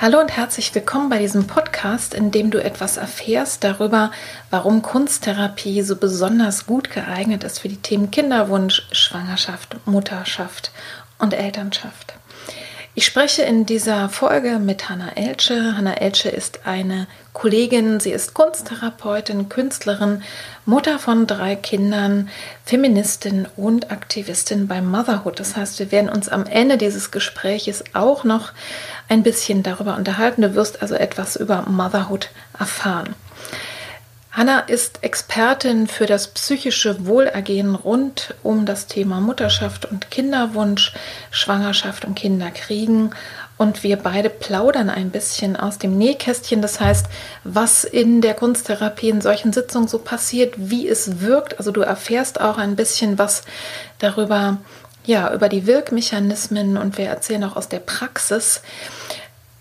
[0.00, 4.10] Hallo und herzlich willkommen bei diesem Podcast, in dem du etwas erfährst darüber,
[4.50, 10.72] warum Kunsttherapie so besonders gut geeignet ist für die Themen Kinderwunsch, Schwangerschaft, Mutterschaft
[11.18, 12.14] und Elternschaft.
[12.96, 15.76] Ich spreche in dieser Folge mit Hanna Elche.
[15.76, 20.22] Hanna Elche ist eine Kollegin, sie ist Kunsttherapeutin, Künstlerin,
[20.64, 22.28] Mutter von drei Kindern,
[22.64, 25.40] Feministin und Aktivistin beim Motherhood.
[25.40, 28.52] Das heißt, wir werden uns am Ende dieses Gespräches auch noch
[29.08, 30.42] ein bisschen darüber unterhalten.
[30.42, 33.16] Du wirst also etwas über Motherhood erfahren.
[34.36, 40.92] Hanna ist Expertin für das psychische Wohlergehen rund um das Thema Mutterschaft und Kinderwunsch,
[41.30, 43.14] Schwangerschaft und Kinderkriegen.
[43.58, 46.62] Und wir beide plaudern ein bisschen aus dem Nähkästchen.
[46.62, 47.06] Das heißt,
[47.44, 51.58] was in der Kunsttherapie in solchen Sitzungen so passiert, wie es wirkt.
[51.58, 53.42] Also du erfährst auch ein bisschen was
[54.00, 54.58] darüber,
[55.06, 58.62] ja, über die Wirkmechanismen und wir erzählen auch aus der Praxis.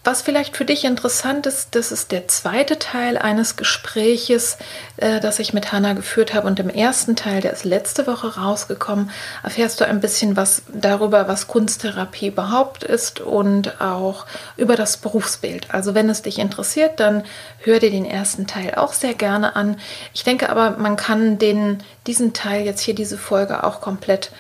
[0.05, 4.57] Was vielleicht für dich interessant ist, das ist der zweite Teil eines Gespräches,
[4.97, 6.45] äh, das ich mit Hanna geführt habe.
[6.47, 9.11] Und im ersten Teil, der ist letzte Woche rausgekommen,
[9.44, 14.25] erfährst du ein bisschen was darüber, was Kunsttherapie überhaupt ist und auch
[14.57, 15.73] über das Berufsbild.
[15.73, 17.23] Also wenn es dich interessiert, dann
[17.59, 19.78] hör dir den ersten Teil auch sehr gerne an.
[20.13, 24.31] Ich denke aber, man kann den, diesen Teil jetzt hier, diese Folge auch komplett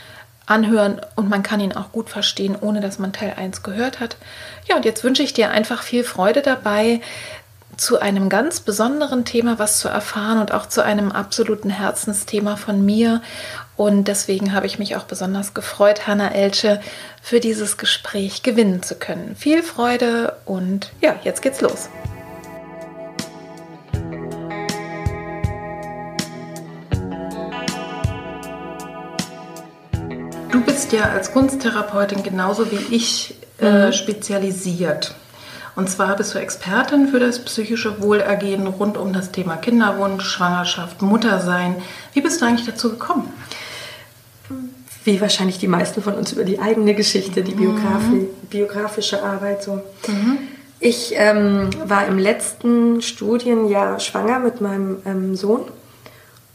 [0.45, 4.17] anhören und man kann ihn auch gut verstehen, ohne dass man Teil 1 gehört hat.
[4.67, 7.01] Ja, und jetzt wünsche ich dir einfach viel Freude dabei,
[7.77, 12.85] zu einem ganz besonderen Thema was zu erfahren und auch zu einem absoluten Herzensthema von
[12.85, 13.21] mir.
[13.75, 16.81] Und deswegen habe ich mich auch besonders gefreut, Hanna Elche
[17.21, 19.35] für dieses Gespräch gewinnen zu können.
[19.35, 21.89] Viel Freude und ja, jetzt geht's los.
[30.53, 33.91] Du bist ja als Kunsttherapeutin genauso wie ich äh, mhm.
[33.91, 35.15] spezialisiert.
[35.75, 41.01] Und zwar bist du Expertin für das psychische Wohlergehen rund um das Thema Kinderwunsch, Schwangerschaft,
[41.01, 41.77] Muttersein.
[42.13, 43.33] Wie bist du eigentlich dazu gekommen?
[45.03, 48.27] Wie wahrscheinlich die meisten von uns über die eigene Geschichte, die Biografi mhm.
[48.51, 49.81] biografische Arbeit so.
[50.07, 50.37] Mhm.
[50.79, 55.63] Ich ähm, war im letzten Studienjahr schwanger mit meinem ähm, Sohn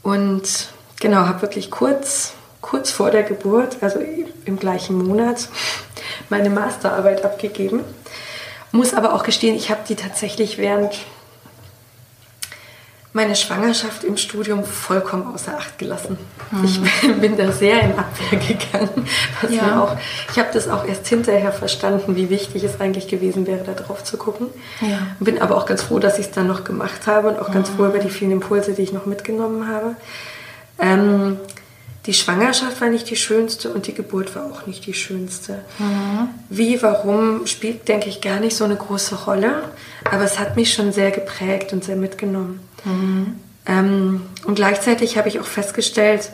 [0.03, 0.69] und
[1.01, 3.99] genau, habe wirklich kurz kurz vor der Geburt, also
[4.45, 5.47] im gleichen Monat,
[6.29, 7.81] meine Masterarbeit abgegeben.
[8.71, 10.93] Muss aber auch gestehen, ich habe die tatsächlich während
[13.11, 16.17] meiner Schwangerschaft im Studium vollkommen außer Acht gelassen.
[16.51, 16.63] Mhm.
[16.63, 19.07] Ich bin da sehr in Abwehr gegangen.
[19.49, 19.81] ja.
[19.81, 19.97] auch,
[20.31, 24.03] ich habe das auch erst hinterher verstanden, wie wichtig es eigentlich gewesen wäre, da drauf
[24.03, 24.47] zu gucken.
[24.81, 24.99] Ja.
[25.19, 27.53] Bin aber auch ganz froh, dass ich es dann noch gemacht habe und auch mhm.
[27.53, 29.95] ganz froh über die vielen Impulse, die ich noch mitgenommen habe.
[30.77, 31.37] Ähm,
[32.05, 35.59] die Schwangerschaft war nicht die schönste und die Geburt war auch nicht die schönste.
[35.77, 36.29] Mhm.
[36.49, 39.63] Wie, warum, spielt, denke ich, gar nicht so eine große Rolle.
[40.09, 42.61] Aber es hat mich schon sehr geprägt und sehr mitgenommen.
[42.85, 43.35] Mhm.
[43.65, 46.31] Ähm, und gleichzeitig habe ich auch festgestellt,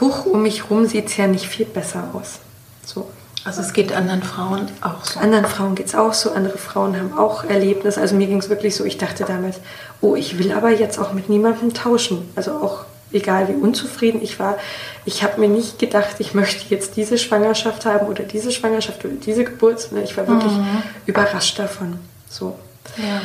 [0.00, 2.38] hoch um mich herum sieht es ja nicht viel besser aus.
[2.84, 3.10] So.
[3.44, 5.20] Also es geht anderen Frauen auch so.
[5.20, 6.32] Anderen Frauen geht es auch so.
[6.32, 8.00] Andere Frauen haben auch Erlebnisse.
[8.00, 9.58] Also mir ging es wirklich so, ich dachte damals,
[10.00, 12.28] oh, ich will aber jetzt auch mit niemandem tauschen.
[12.34, 14.58] Also auch egal wie unzufrieden ich war,
[15.04, 19.14] ich habe mir nicht gedacht, ich möchte jetzt diese Schwangerschaft haben oder diese Schwangerschaft oder
[19.14, 20.82] diese Geburt, sondern ich war wirklich mhm.
[21.06, 21.98] überrascht davon.
[22.28, 22.58] So.
[22.96, 23.22] Ja.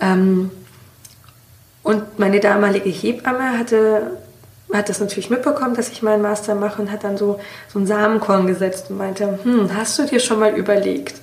[0.00, 0.50] Ähm,
[1.82, 4.18] und meine damalige Hebamme hatte,
[4.72, 7.38] hat das natürlich mitbekommen, dass ich meinen Master mache und hat dann so,
[7.72, 11.20] so einen Samenkorn gesetzt und meinte, hm, hast du dir schon mal überlegt,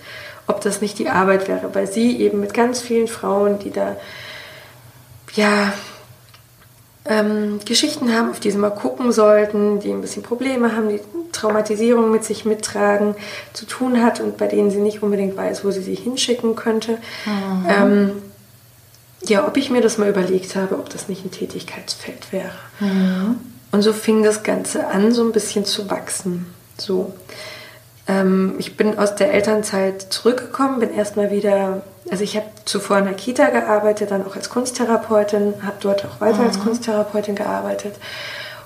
[0.48, 3.96] ob das nicht die Arbeit wäre, weil sie eben mit ganz vielen Frauen, die da
[5.36, 5.74] ja
[7.06, 11.02] ähm, Geschichten haben, auf die sie mal gucken sollten, die ein bisschen Probleme haben, die
[11.32, 13.16] Traumatisierung mit sich mittragen,
[13.54, 16.98] zu tun hat und bei denen sie nicht unbedingt weiß, wo sie sie hinschicken könnte.
[17.26, 17.68] Mhm.
[17.68, 18.12] Ähm,
[19.26, 22.52] ja, ob ich mir das mal überlegt habe, ob das nicht ein Tätigkeitsfeld wäre.
[22.80, 23.38] Mhm.
[23.72, 26.46] Und so fing das Ganze an, so ein bisschen zu wachsen.
[26.78, 27.14] So.
[28.08, 33.06] Ähm, ich bin aus der Elternzeit zurückgekommen, bin erstmal wieder, also ich habe zuvor in
[33.06, 36.48] der Kita gearbeitet, dann auch als Kunsttherapeutin, habe dort auch weiter mhm.
[36.48, 37.96] als Kunsttherapeutin gearbeitet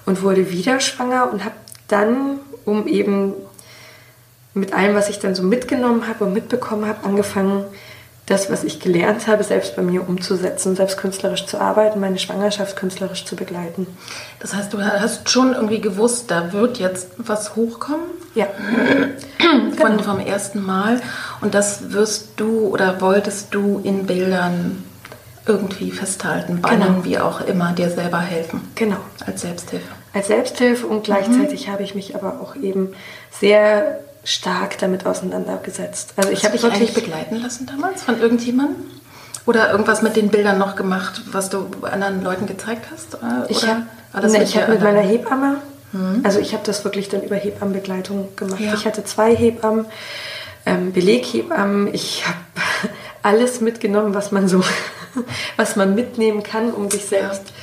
[0.06, 1.56] und wurde wieder schwanger und habe
[1.88, 3.34] dann, um eben
[4.54, 7.66] mit allem, was ich dann so mitgenommen habe und mitbekommen habe, angefangen,
[8.28, 12.76] das, was ich gelernt habe, selbst bei mir umzusetzen, selbst künstlerisch zu arbeiten, meine Schwangerschaft
[12.76, 13.88] künstlerisch zu begleiten.
[14.40, 18.06] Das heißt, du hast schon irgendwie gewusst, da wird jetzt was hochkommen?
[18.36, 18.48] Ja.
[19.78, 20.04] Von, genau.
[20.04, 21.00] Vom ersten Mal.
[21.40, 24.84] Und das wirst du oder wolltest du in Bildern
[25.46, 27.06] irgendwie festhalten, bannen, genau.
[27.06, 28.62] wie auch immer, dir selber helfen.
[28.76, 28.98] Genau.
[29.26, 29.88] Als Selbsthilfe.
[30.14, 31.72] Als Selbsthilfe und gleichzeitig mhm.
[31.72, 32.90] habe ich mich aber auch eben
[33.32, 36.14] sehr stark damit auseinandergesetzt.
[36.18, 38.84] Also ich habe mich wirklich begleiten lassen damals von irgendjemandem
[39.46, 43.14] oder irgendwas mit den Bildern noch gemacht, was du anderen Leuten gezeigt hast?
[43.16, 43.84] Äh, ich habe
[44.28, 45.62] nee, hab mit meiner Hebamme,
[45.94, 46.22] hm.
[46.26, 48.60] also ich habe das wirklich dann über Hebammenbegleitung gemacht.
[48.60, 48.74] Ja.
[48.74, 49.86] Ich hatte zwei Hebammen,
[50.66, 51.94] ähm, Beleghebammen.
[51.94, 52.38] Ich habe
[53.24, 54.62] alles mitgenommen, was man so,
[55.56, 57.54] was man mitnehmen kann, um sich selbst ja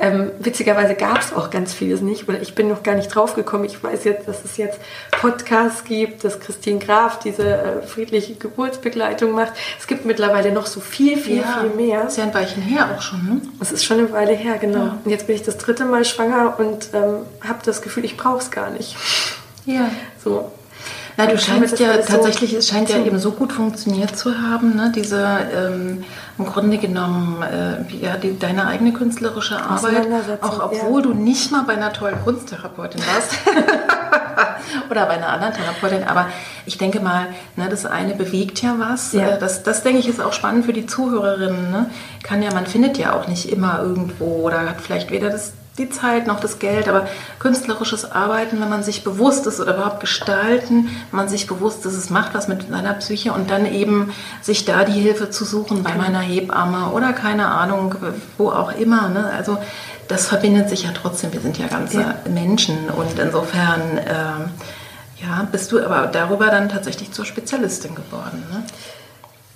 [0.00, 3.34] ähm, witzigerweise gab es auch ganz vieles nicht oder ich bin noch gar nicht drauf
[3.34, 3.64] gekommen.
[3.64, 4.78] Ich weiß jetzt, dass es jetzt
[5.10, 9.54] Podcasts gibt, dass Christine Graf diese äh, friedliche Geburtsbegleitung macht.
[9.78, 12.04] Es gibt mittlerweile noch so viel, viel, ja, viel mehr.
[12.04, 13.40] Das ist ja ein Weilchen her auch schon, ne?
[13.60, 14.86] Es ist schon eine Weile her, genau.
[14.86, 14.98] Ja.
[15.04, 18.38] Und jetzt bin ich das dritte Mal schwanger und ähm, habe das Gefühl, ich brauche
[18.38, 18.96] es gar nicht.
[19.66, 19.90] Ja.
[20.22, 20.52] So.
[21.18, 24.76] Na, du scheinst ja tatsächlich, so es scheint ja eben so gut funktioniert zu haben,
[24.76, 24.92] ne?
[24.94, 26.04] diese ähm,
[26.38, 30.06] im Grunde genommen äh, ja, die, deine eigene künstlerische Arbeit,
[30.42, 31.08] auch obwohl ja.
[31.08, 33.34] du nicht mal bei einer tollen Kunsttherapeutin warst
[34.90, 36.28] oder bei einer anderen Therapeutin, aber
[36.66, 37.26] ich denke mal,
[37.56, 39.12] ne, das eine bewegt ja was.
[39.12, 39.30] Ja.
[39.30, 41.72] Äh, das, das denke ich ist auch spannend für die Zuhörerinnen.
[41.72, 41.90] Ne?
[42.22, 45.88] Kann ja, man findet ja auch nicht immer irgendwo oder hat vielleicht weder das die
[45.90, 47.08] Zeit, noch das Geld, aber
[47.38, 51.94] künstlerisches Arbeiten, wenn man sich bewusst ist oder überhaupt gestalten, wenn man sich bewusst ist,
[51.94, 55.82] es macht was mit seiner Psyche und dann eben sich da die Hilfe zu suchen
[55.82, 57.94] bei meiner Hebamme oder keine Ahnung,
[58.36, 59.08] wo auch immer.
[59.08, 59.30] Ne?
[59.36, 59.58] Also
[60.08, 62.14] das verbindet sich ja trotzdem, wir sind ja ganze ja.
[62.28, 68.44] Menschen und insofern äh, ja, bist du aber darüber dann tatsächlich zur Spezialistin geworden.
[68.52, 68.64] Ne?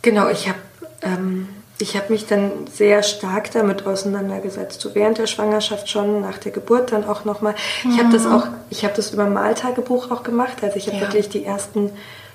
[0.03, 0.59] Genau, ich habe...
[1.03, 1.49] Ähm
[1.83, 6.53] ich habe mich dann sehr stark damit auseinandergesetzt, so während der Schwangerschaft schon, nach der
[6.53, 7.55] Geburt dann auch nochmal.
[7.85, 8.33] Ich habe das mhm.
[8.33, 11.03] auch, ich habe das über ein Maltagebuch auch gemacht, also ich habe ja.
[11.03, 11.91] wirklich die ersten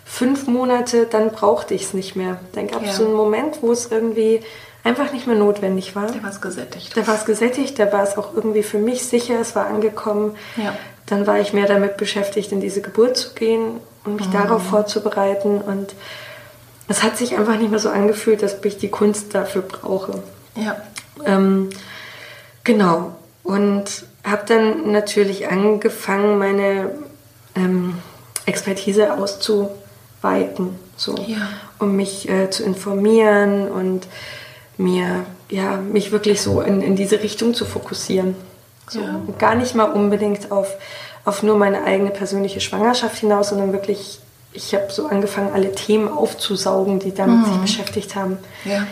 [0.05, 2.39] fünf Monate, dann brauchte ich es nicht mehr.
[2.53, 2.93] Dann gab es ja.
[2.93, 4.41] so einen Moment, wo es irgendwie
[4.83, 6.07] einfach nicht mehr notwendig war.
[6.07, 6.95] Da war es gesättigt.
[6.95, 10.35] Da war es gesättigt, da war es auch irgendwie für mich sicher, es war angekommen.
[10.55, 10.77] Ja.
[11.05, 14.33] Dann war ich mehr damit beschäftigt, in diese Geburt zu gehen und mich mhm.
[14.33, 15.93] darauf vorzubereiten und
[16.87, 20.23] es hat sich einfach nicht mehr so angefühlt, dass ich die Kunst dafür brauche.
[20.55, 20.77] Ja.
[21.25, 21.69] Ähm,
[22.63, 23.15] genau.
[23.43, 26.91] Und habe dann natürlich angefangen, meine
[27.55, 27.97] ähm,
[28.45, 31.49] Expertise auszuweiten, so, ja.
[31.79, 34.07] um mich äh, zu informieren und
[34.77, 38.35] mir, ja, mich wirklich so in, in diese Richtung zu fokussieren.
[38.89, 39.01] So.
[39.01, 39.21] Ja.
[39.37, 40.75] Gar nicht mal unbedingt auf,
[41.25, 44.19] auf nur meine eigene persönliche Schwangerschaft hinaus, sondern wirklich
[44.57, 47.45] ich habe so angefangen, alle Themen aufzusaugen, die damit mhm.
[47.45, 48.37] sich beschäftigt haben.
[48.65, 48.85] Ja.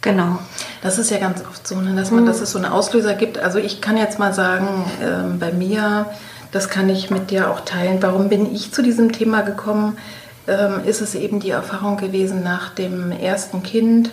[0.00, 0.38] Genau.
[0.82, 2.26] Das ist ja ganz oft so, ne, dass, man, mhm.
[2.26, 3.38] dass es so einen Auslöser gibt.
[3.38, 6.06] Also ich kann jetzt mal sagen, äh, bei mir,
[6.50, 9.96] das kann ich mit dir auch teilen, warum bin ich zu diesem Thema gekommen,
[10.48, 14.10] ähm, ist es eben die Erfahrung gewesen nach dem ersten Kind,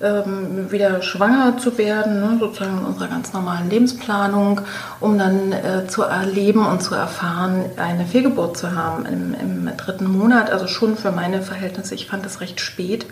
[0.00, 4.62] ähm, wieder schwanger zu werden, ne, sozusagen in unserer ganz normalen Lebensplanung,
[4.98, 10.10] um dann äh, zu erleben und zu erfahren, eine Fehlgeburt zu haben im, im, dritten
[10.10, 13.06] Monat, also schon für meine Verhältnisse, ich fand das recht spät.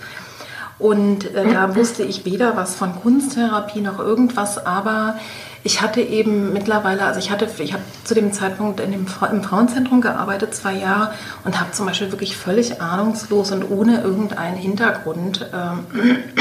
[0.79, 5.17] Und äh, da wusste ich weder was von Kunsttherapie noch irgendwas, aber
[5.65, 9.43] ich hatte eben mittlerweile, also ich hatte, ich habe zu dem Zeitpunkt in dem, im
[9.43, 11.13] Frauenzentrum gearbeitet, zwei Jahre,
[11.45, 16.41] und habe zum Beispiel wirklich völlig ahnungslos und ohne irgendeinen Hintergrund äh,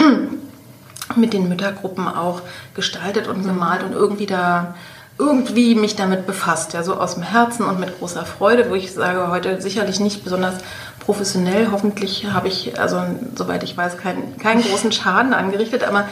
[1.16, 2.42] mit den Müttergruppen auch
[2.76, 4.76] gestaltet und gemalt und irgendwie da
[5.20, 8.94] irgendwie mich damit befasst, ja, so aus dem Herzen und mit großer Freude, wo ich
[8.94, 10.56] sage, heute sicherlich nicht besonders
[11.00, 11.70] professionell.
[11.72, 13.02] Hoffentlich habe ich, also
[13.36, 16.08] soweit ich weiß, keinen, keinen großen Schaden angerichtet, aber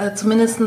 [0.00, 0.60] äh, zumindest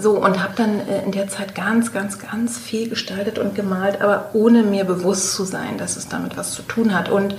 [0.00, 4.00] so und habe dann äh, in der Zeit ganz, ganz, ganz viel gestaltet und gemalt,
[4.02, 7.08] aber ohne mir bewusst zu sein, dass es damit was zu tun hat.
[7.08, 7.34] Und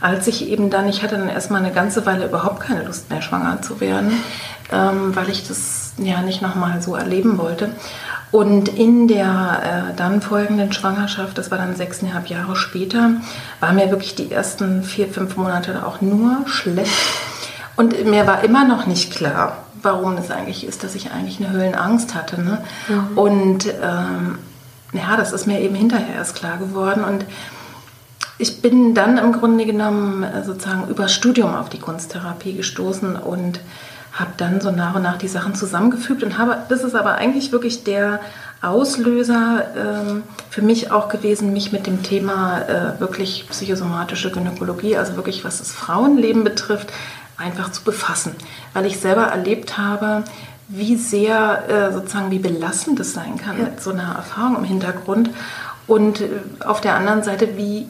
[0.00, 3.22] als ich eben dann, ich hatte dann erstmal eine ganze Weile überhaupt keine Lust mehr,
[3.22, 4.12] schwanger zu werden,
[4.70, 7.70] ähm, weil ich das ja nicht nochmal so erleben wollte.
[8.32, 13.12] Und in der äh, dann folgenden Schwangerschaft, das war dann sechseinhalb Jahre später,
[13.60, 16.92] war mir wirklich die ersten vier, fünf Monate auch nur schlecht.
[17.76, 21.50] Und mir war immer noch nicht klar, warum es eigentlich ist, dass ich eigentlich eine
[21.50, 22.40] Höhlenangst hatte.
[22.40, 22.64] Ne?
[22.88, 23.18] Mhm.
[23.18, 24.38] Und ähm,
[24.92, 27.04] ja, das ist mir eben hinterher erst klar geworden.
[27.04, 27.24] Und
[28.38, 33.60] ich bin dann im Grunde genommen äh, sozusagen über Studium auf die Kunsttherapie gestoßen und
[34.12, 37.52] habe dann so nach und nach die Sachen zusammengefügt und habe, das ist aber eigentlich
[37.52, 38.20] wirklich der
[38.62, 45.16] Auslöser ähm, für mich auch gewesen, mich mit dem Thema äh, wirklich psychosomatische Gynäkologie, also
[45.16, 46.92] wirklich was das Frauenleben betrifft,
[47.36, 48.34] einfach zu befassen,
[48.72, 50.24] weil ich selber erlebt habe,
[50.68, 53.64] wie sehr äh, sozusagen wie belastend es sein kann ja.
[53.64, 55.30] mit so einer Erfahrung im Hintergrund
[55.86, 56.28] und äh,
[56.64, 57.86] auf der anderen Seite wie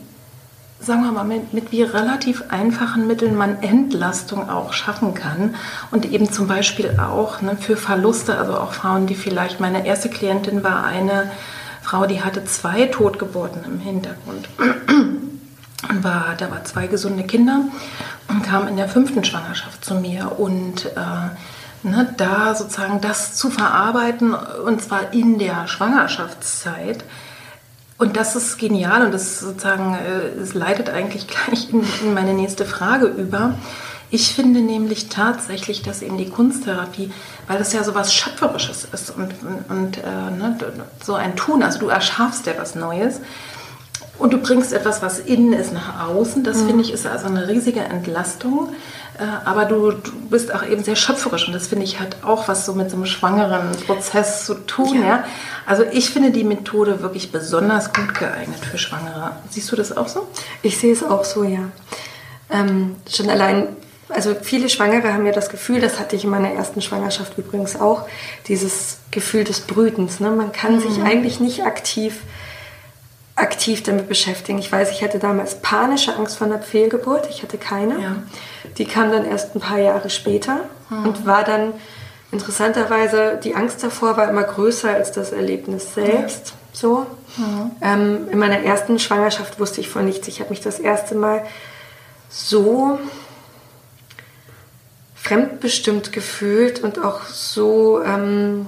[0.79, 5.55] sagen wir mal, mit, mit, wie relativ einfachen Mitteln man Entlastung auch schaffen kann.
[5.91, 10.11] Und eben zum Beispiel auch ne, für Verluste, also auch Frauen, die vielleicht, meine erste
[10.11, 11.31] Klientin war eine
[11.83, 14.49] Frau, die hatte zwei Totgeburten im Hintergrund.
[15.89, 17.61] Und war, da war zwei gesunde Kinder
[18.29, 23.51] und kam in der fünften Schwangerschaft zu mir und äh, ne, da sozusagen das zu
[23.51, 27.05] verarbeiten und zwar in der Schwangerschaftszeit.
[27.99, 32.35] Und das ist genial und das sozusagen, äh, es leitet eigentlich gleich in, in meine
[32.35, 33.55] nächste Frage über.
[34.11, 37.13] Ich finde nämlich tatsächlich, dass eben die Kunsttherapie,
[37.49, 40.57] weil das ja so was Schöpferisches ist und, und, und äh, ne,
[41.03, 43.21] so ein Tun, also du erschaffst ja was Neues,
[44.19, 46.43] und du bringst etwas, was innen ist, nach außen.
[46.43, 46.67] Das mhm.
[46.67, 48.71] finde ich ist also eine riesige Entlastung.
[49.19, 52.49] Äh, aber du, du, bist auch eben sehr schöpferisch und das finde ich hat auch
[52.49, 55.01] was so mit so einem schwangeren Prozess zu tun.
[55.01, 55.07] Ja.
[55.07, 55.25] ja.
[55.67, 59.33] Also ich finde die Methode wirklich besonders gut geeignet für Schwangere.
[59.51, 60.27] Siehst du das auch so?
[60.63, 61.71] Ich sehe es auch so, ja.
[62.51, 63.69] Ähm, schon allein,
[64.09, 67.81] also viele Schwangere haben ja das Gefühl, das hatte ich in meiner ersten Schwangerschaft übrigens
[67.81, 68.07] auch,
[68.49, 70.21] dieses Gefühl des Brütens.
[70.21, 70.31] Ne?
[70.31, 70.81] Man kann mhm.
[70.81, 72.21] sich eigentlich nicht aktiv
[73.37, 74.59] aktiv damit beschäftigen.
[74.59, 77.29] Ich weiß, ich hatte damals panische Angst vor einer Fehlgeburt.
[77.31, 78.01] Ich hatte keine.
[78.01, 78.17] Ja.
[78.79, 81.07] Die kam dann erst ein paar Jahre später hm.
[81.07, 81.75] und war dann
[82.33, 86.49] interessanterweise, die Angst davor war immer größer als das Erlebnis selbst.
[86.49, 86.55] Ja.
[86.73, 87.07] So.
[87.37, 87.71] Hm.
[87.83, 90.27] Ähm, in meiner ersten Schwangerschaft wusste ich von nichts.
[90.29, 91.45] Ich habe mich das erste Mal
[92.31, 92.99] so
[95.15, 98.67] fremdbestimmt gefühlt und auch so ähm,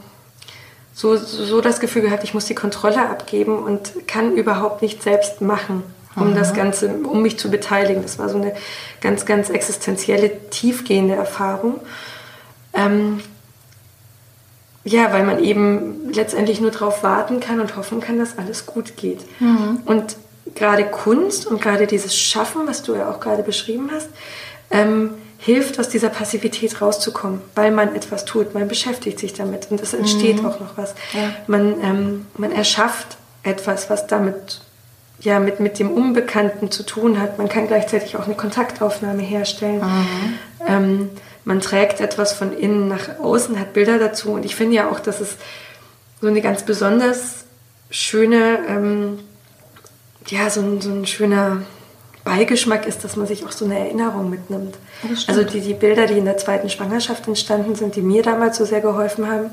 [0.98, 5.40] so, so das Gefühl gehabt, ich muss die Kontrolle abgeben und kann überhaupt nicht selbst
[5.40, 5.84] machen,
[6.16, 6.34] um mhm.
[6.34, 8.02] das Ganze, um mich zu beteiligen.
[8.02, 8.52] Das war so eine
[9.00, 11.78] ganz, ganz existenzielle, tiefgehende Erfahrung.
[12.72, 13.20] Ähm,
[14.82, 18.96] ja, weil man eben letztendlich nur darauf warten kann und hoffen kann, dass alles gut
[18.96, 19.20] geht.
[19.38, 19.82] Mhm.
[19.84, 20.16] Und
[20.56, 24.08] gerade Kunst und gerade dieses Schaffen, was du ja auch gerade beschrieben hast,
[24.72, 29.80] ähm, hilft, aus dieser Passivität rauszukommen, weil man etwas tut, man beschäftigt sich damit und
[29.80, 30.48] es entsteht mhm.
[30.48, 30.94] auch noch was.
[31.14, 31.32] Ja.
[31.46, 34.60] Man, ähm, man erschafft etwas, was damit
[35.20, 37.38] ja mit, mit dem Unbekannten zu tun hat.
[37.38, 39.80] Man kann gleichzeitig auch eine Kontaktaufnahme herstellen.
[39.80, 40.38] Mhm.
[40.66, 41.10] Ähm,
[41.44, 45.00] man trägt etwas von innen nach außen, hat Bilder dazu und ich finde ja auch,
[45.00, 45.36] dass es
[46.20, 47.44] so eine ganz besonders
[47.90, 49.20] schöne, ähm,
[50.26, 51.62] ja, so ein, so ein schöner
[52.28, 54.76] Beigeschmack ist, dass man sich auch so eine Erinnerung mitnimmt.
[55.26, 58.66] Also die, die Bilder, die in der zweiten Schwangerschaft entstanden sind, die mir damals so
[58.66, 59.50] sehr geholfen haben,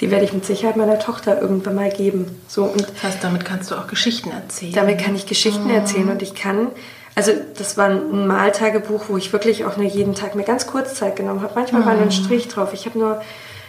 [0.00, 2.38] die werde ich mit Sicherheit meiner Tochter irgendwann mal geben.
[2.46, 4.74] So, und das heißt, damit kannst du auch Geschichten erzählen.
[4.74, 5.74] Damit kann ich Geschichten mhm.
[5.74, 6.68] erzählen und ich kann,
[7.14, 10.96] also das war ein Maltagebuch, wo ich wirklich auch nur jeden Tag mir ganz kurz
[10.96, 11.54] Zeit genommen habe.
[11.54, 11.86] Manchmal mhm.
[11.86, 12.74] war nur ein Strich drauf.
[12.74, 13.22] Ich habe nur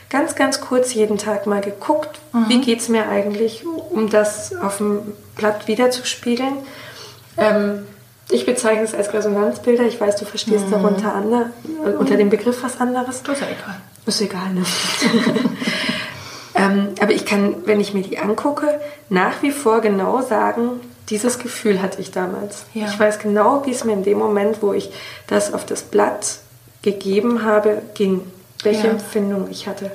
[0.10, 2.50] ganz, ganz kurz jeden Tag mal geguckt, mhm.
[2.50, 5.00] wie geht es mir eigentlich, um das auf dem
[5.38, 6.58] Blatt wiederzuspiegeln.
[7.38, 7.86] Ähm,
[8.32, 9.84] ich bezeichne es als Resonanzbilder.
[9.86, 10.72] Ich weiß, du verstehst mhm.
[10.72, 11.50] darunter andere,
[11.86, 13.24] äh, unter dem Begriff was anderes.
[13.24, 13.76] Das ist ja egal.
[14.06, 14.64] Ist egal, ne?
[16.56, 21.40] ähm, aber ich kann, wenn ich mir die angucke, nach wie vor genau sagen, dieses
[21.40, 22.66] Gefühl hatte ich damals.
[22.74, 22.86] Ja.
[22.86, 24.92] Ich weiß genau, wie es mir in dem Moment, wo ich
[25.28, 26.40] das auf das Blatt
[26.84, 28.22] gegeben habe, ging.
[28.64, 28.94] Welche ja.
[28.94, 29.90] Empfindung ich hatte.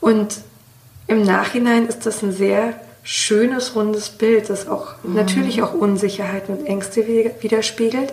[0.00, 0.38] Und
[1.06, 5.14] im Nachhinein ist das ein sehr schönes, rundes Bild, das auch mhm.
[5.14, 7.06] natürlich auch Unsicherheiten und Ängste
[7.40, 8.12] widerspiegelt.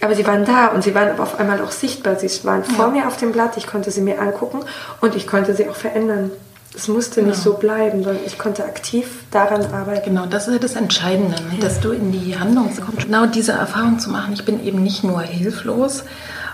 [0.00, 2.16] Aber sie waren da und sie waren aber auf einmal auch sichtbar.
[2.16, 2.74] Sie waren ja.
[2.74, 4.60] vor mir auf dem Blatt, ich konnte sie mir angucken
[5.00, 6.30] und ich konnte sie auch verändern.
[6.74, 7.28] Es musste genau.
[7.28, 10.10] nicht so bleiben, sondern ich konnte aktiv daran arbeiten.
[10.10, 11.54] Genau, das ist ja das Entscheidende, ne?
[11.54, 11.60] ja.
[11.60, 13.06] dass du in die Handlung kommst.
[13.06, 14.34] Genau diese Erfahrung zu machen.
[14.34, 16.04] Ich bin eben nicht nur hilflos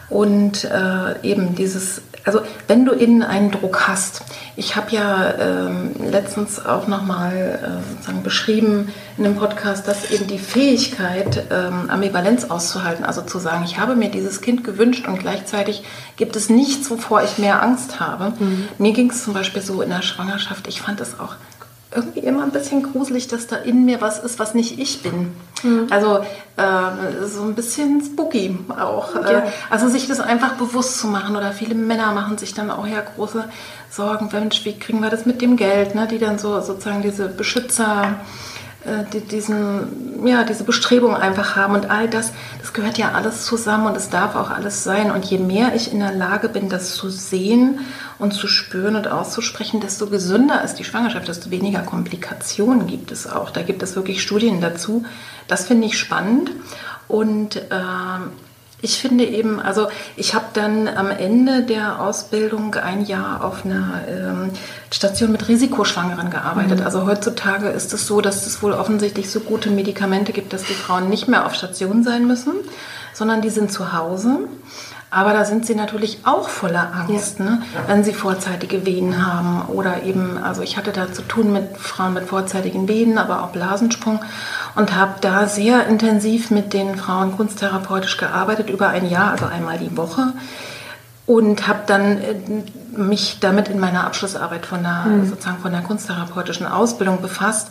[0.08, 4.22] und äh, eben dieses also wenn du innen einen Druck hast,
[4.56, 10.26] ich habe ja ähm, letztens auch nochmal äh, sozusagen beschrieben in dem Podcast, dass eben
[10.26, 15.18] die Fähigkeit, ähm, Ambivalenz auszuhalten, also zu sagen, ich habe mir dieses Kind gewünscht und
[15.18, 15.84] gleichzeitig
[16.16, 18.34] gibt es nichts, wovor ich mehr Angst habe.
[18.38, 18.68] Mhm.
[18.78, 21.36] Mir ging es zum Beispiel so in der Schwangerschaft, ich fand es auch
[21.94, 25.32] irgendwie immer ein bisschen gruselig, dass da in mir was ist, was nicht ich bin.
[25.62, 25.86] Mhm.
[25.90, 26.20] Also
[26.56, 29.14] äh, so ein bisschen spooky auch.
[29.16, 29.42] Äh, ja.
[29.70, 33.00] also sich das einfach bewusst zu machen oder viele Männer machen sich dann auch ja
[33.00, 33.44] große
[33.90, 36.06] Sorgen, Mensch, wie kriegen wir das mit dem Geld, ne?
[36.06, 38.51] die dann so sozusagen diese Beschützer äh,
[39.12, 43.86] die, diesen, ja, diese Bestrebung einfach haben und all das, das gehört ja alles zusammen
[43.86, 45.10] und es darf auch alles sein.
[45.12, 47.80] Und je mehr ich in der Lage bin, das zu sehen
[48.18, 53.26] und zu spüren und auszusprechen, desto gesünder ist die Schwangerschaft, desto weniger Komplikationen gibt es
[53.26, 53.50] auch.
[53.50, 55.04] Da gibt es wirklich Studien dazu.
[55.46, 56.50] Das finde ich spannend.
[57.06, 57.60] Und äh,
[58.82, 59.86] ich finde eben, also
[60.16, 64.50] ich habe dann am Ende der Ausbildung ein Jahr auf einer ähm,
[64.90, 66.80] Station mit Risikoschwangeren gearbeitet.
[66.80, 66.84] Mhm.
[66.84, 70.74] Also heutzutage ist es so, dass es wohl offensichtlich so gute Medikamente gibt, dass die
[70.74, 72.54] Frauen nicht mehr auf Station sein müssen,
[73.14, 74.40] sondern die sind zu Hause.
[75.14, 77.44] Aber da sind sie natürlich auch voller Angst, ja.
[77.44, 77.62] ne?
[77.86, 82.14] wenn sie vorzeitige Wehen haben oder eben, also ich hatte da zu tun mit Frauen
[82.14, 84.20] mit vorzeitigen Wehen, aber auch Blasensprung
[84.74, 89.78] und habe da sehr intensiv mit den Frauen kunsttherapeutisch gearbeitet über ein Jahr, also einmal
[89.78, 90.32] die Woche
[91.26, 92.34] und habe dann äh,
[92.96, 95.28] mich damit in meiner Abschlussarbeit von der mhm.
[95.28, 97.68] sozusagen von der kunsttherapeutischen Ausbildung befasst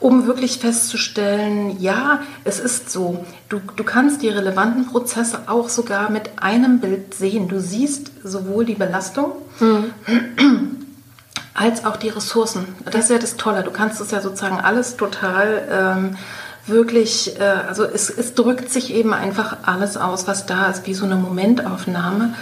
[0.00, 6.10] um wirklich festzustellen, ja, es ist so, du, du kannst die relevanten Prozesse auch sogar
[6.10, 7.48] mit einem Bild sehen.
[7.48, 9.92] Du siehst sowohl die Belastung mhm.
[11.54, 12.64] als auch die Ressourcen.
[12.86, 13.62] Das ist ja das Tolle.
[13.62, 16.16] Du kannst es ja sozusagen alles total ähm,
[16.66, 20.94] wirklich, äh, also es, es drückt sich eben einfach alles aus, was da ist, wie
[20.94, 22.34] so eine Momentaufnahme.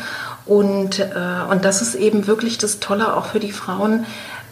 [0.46, 4.06] Und, äh, und das ist eben wirklich das Tolle auch für die Frauen,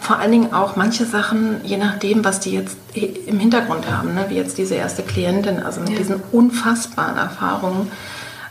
[0.06, 4.26] vor allen Dingen auch manche Sachen, je nachdem, was die jetzt im Hintergrund haben, ne?
[4.28, 5.98] wie jetzt diese erste Klientin, also mit ja.
[5.98, 7.90] diesen unfassbaren Erfahrungen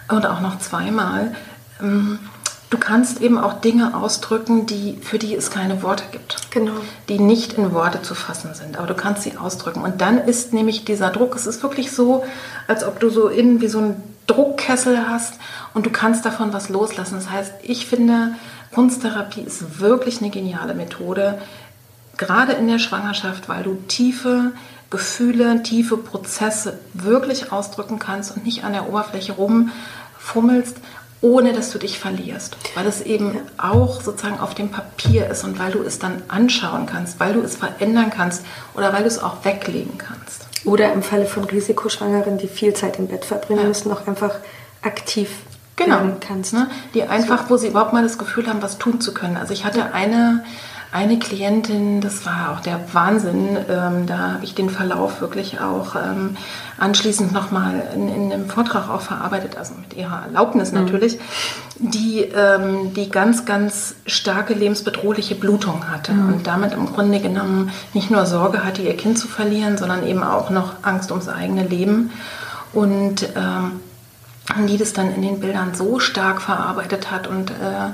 [0.10, 1.34] und auch noch zweimal.
[1.82, 2.20] Ähm,
[2.76, 6.52] du kannst eben auch Dinge ausdrücken, die, für die es keine Worte gibt.
[6.52, 6.74] Genau.
[7.08, 9.82] Die nicht in Worte zu fassen sind, aber du kannst sie ausdrücken.
[9.82, 12.26] Und dann ist nämlich dieser Druck, es ist wirklich so,
[12.68, 15.36] als ob du so innen wie so einen Druckkessel hast
[15.74, 17.16] und du kannst davon was loslassen.
[17.16, 18.36] Das heißt, ich finde,
[18.74, 21.40] Kunsttherapie ist wirklich eine geniale Methode,
[22.18, 24.52] gerade in der Schwangerschaft, weil du tiefe
[24.90, 30.78] Gefühle, tiefe Prozesse wirklich ausdrücken kannst und nicht an der Oberfläche rumfummelst,
[31.22, 32.58] ohne dass du dich verlierst.
[32.76, 36.86] Weil es eben auch sozusagen auf dem Papier ist und weil du es dann anschauen
[36.86, 40.46] kannst, weil du es verändern kannst oder weil du es auch weglegen kannst.
[40.66, 43.68] Oder im Falle von Risikoschwangeren, die viel Zeit im Bett verbringen ja.
[43.68, 44.36] müssen, auch einfach
[44.82, 45.30] aktiv
[45.76, 46.18] genau.
[46.20, 46.54] kannst.
[46.54, 46.70] Ne?
[46.94, 49.38] Die einfach, wo sie überhaupt mal das Gefühl haben, was tun zu können.
[49.38, 49.90] Also ich hatte ja.
[49.94, 50.44] eine,
[50.92, 53.58] eine Klientin, das war auch der Wahnsinn.
[53.70, 56.38] Ähm, da habe ich den Verlauf wirklich auch ähm,
[56.78, 60.82] anschließend nochmal in, in einem Vortrag auch verarbeitet, also mit ihrer Erlaubnis mhm.
[60.82, 61.20] natürlich,
[61.80, 66.34] die, ähm, die ganz, ganz starke lebensbedrohliche Blutung hatte mhm.
[66.34, 70.24] und damit im Grunde genommen nicht nur Sorge hatte, ihr Kind zu verlieren, sondern eben
[70.24, 72.12] auch noch Angst ums eigene Leben.
[72.74, 73.80] Und ähm,
[74.68, 77.90] die das dann in den Bildern so stark verarbeitet hat und, äh,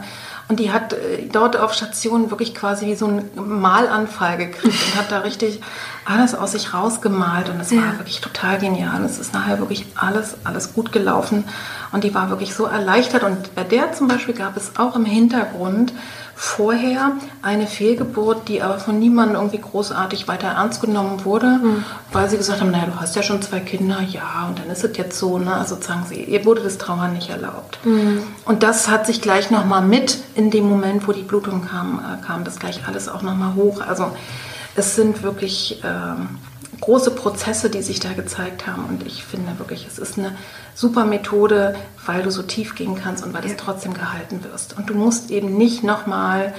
[0.52, 5.00] und die hat äh, dort auf Station wirklich quasi wie so einen Malanfall gekriegt und
[5.00, 5.62] hat da richtig
[6.04, 7.78] alles aus sich rausgemalt und es ja.
[7.78, 9.02] war wirklich total genial.
[9.06, 11.46] Es ist nachher wirklich alles, alles gut gelaufen
[11.94, 15.06] und die war wirklich so erleichtert und bei der zum Beispiel gab es auch im
[15.06, 15.94] Hintergrund
[16.43, 17.12] vorher
[17.43, 21.84] eine Fehlgeburt, die aber von niemandem irgendwie großartig weiter ernst genommen wurde, mhm.
[22.12, 24.84] weil sie gesagt haben, naja, du hast ja schon zwei Kinder, ja, und dann ist
[24.84, 25.54] es jetzt so, ne?
[25.54, 27.77] Also sozusagen, sie, ihr wurde das Trauern nicht erlaubt.
[27.86, 28.23] Mhm.
[28.43, 32.25] Und das hat sich gleich nochmal mit in dem Moment, wo die Blutung kam, äh,
[32.25, 33.80] kam das gleich alles auch nochmal hoch.
[33.80, 34.12] Also
[34.75, 35.84] es sind wirklich...
[35.84, 36.15] Äh,
[36.82, 38.86] große Prozesse, die sich da gezeigt haben.
[38.86, 40.36] Und ich finde wirklich, es ist eine
[40.76, 44.78] super Methode, weil du so tief gehen kannst und weil du trotzdem gehalten wirst.
[44.78, 46.54] Und du musst eben nicht nochmal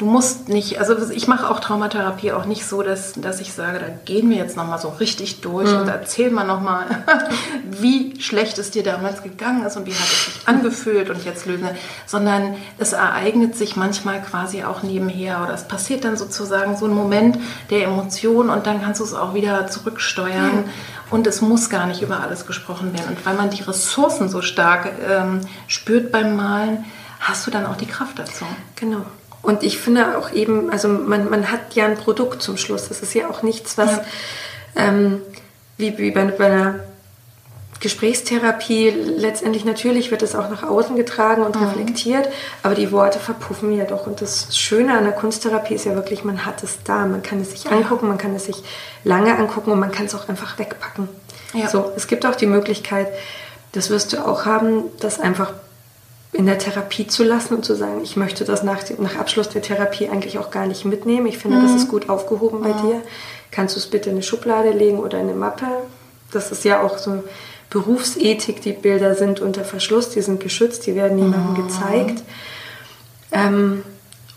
[0.00, 3.78] du musst nicht, also ich mache auch Traumatherapie auch nicht so, dass, dass ich sage,
[3.78, 5.80] da gehen wir jetzt nochmal so richtig durch mhm.
[5.80, 6.86] und erzähl mal nochmal,
[7.70, 11.44] wie schlecht es dir damals gegangen ist und wie hat es sich angefühlt und jetzt
[11.44, 11.68] lösen,
[12.06, 16.94] sondern es ereignet sich manchmal quasi auch nebenher oder es passiert dann sozusagen so ein
[16.94, 20.56] Moment der Emotion und dann kannst du es auch wieder zurücksteuern.
[20.56, 20.70] Mhm.
[21.10, 23.16] Und es muss gar nicht über alles gesprochen werden.
[23.16, 26.84] Und weil man die Ressourcen so stark ähm, spürt beim Malen,
[27.18, 28.44] hast du dann auch die Kraft dazu.
[28.76, 29.04] Genau.
[29.42, 32.88] Und ich finde auch eben, also man, man hat ja ein Produkt zum Schluss.
[32.88, 34.04] Das ist ja auch nichts, was ja.
[34.76, 35.22] ähm,
[35.78, 36.80] wie, wie bei, bei einer
[37.80, 41.64] Gesprächstherapie letztendlich natürlich wird es auch nach außen getragen und mhm.
[41.64, 42.28] reflektiert,
[42.62, 44.06] aber die Worte verpuffen ja doch.
[44.06, 47.40] Und das Schöne an der Kunsttherapie ist ja wirklich, man hat es da, man kann
[47.40, 48.62] es sich angucken, man kann es sich
[49.02, 51.08] lange angucken und man kann es auch einfach wegpacken.
[51.54, 51.68] Ja.
[51.68, 53.08] So, es gibt auch die Möglichkeit,
[53.72, 55.54] das wirst du auch haben, dass einfach
[56.32, 59.62] in der Therapie zu lassen und zu sagen, ich möchte das nach, nach Abschluss der
[59.62, 61.26] Therapie eigentlich auch gar nicht mitnehmen.
[61.26, 61.62] Ich finde, mhm.
[61.62, 62.82] das ist gut aufgehoben bei mhm.
[62.82, 63.02] dir.
[63.50, 65.66] Kannst du es bitte in eine Schublade legen oder in eine Mappe?
[66.30, 67.24] Das ist ja auch so
[67.68, 68.62] Berufsethik.
[68.62, 71.66] Die Bilder sind unter Verschluss, die sind geschützt, die werden niemandem mhm.
[71.66, 72.22] gezeigt.
[73.32, 73.82] Ähm,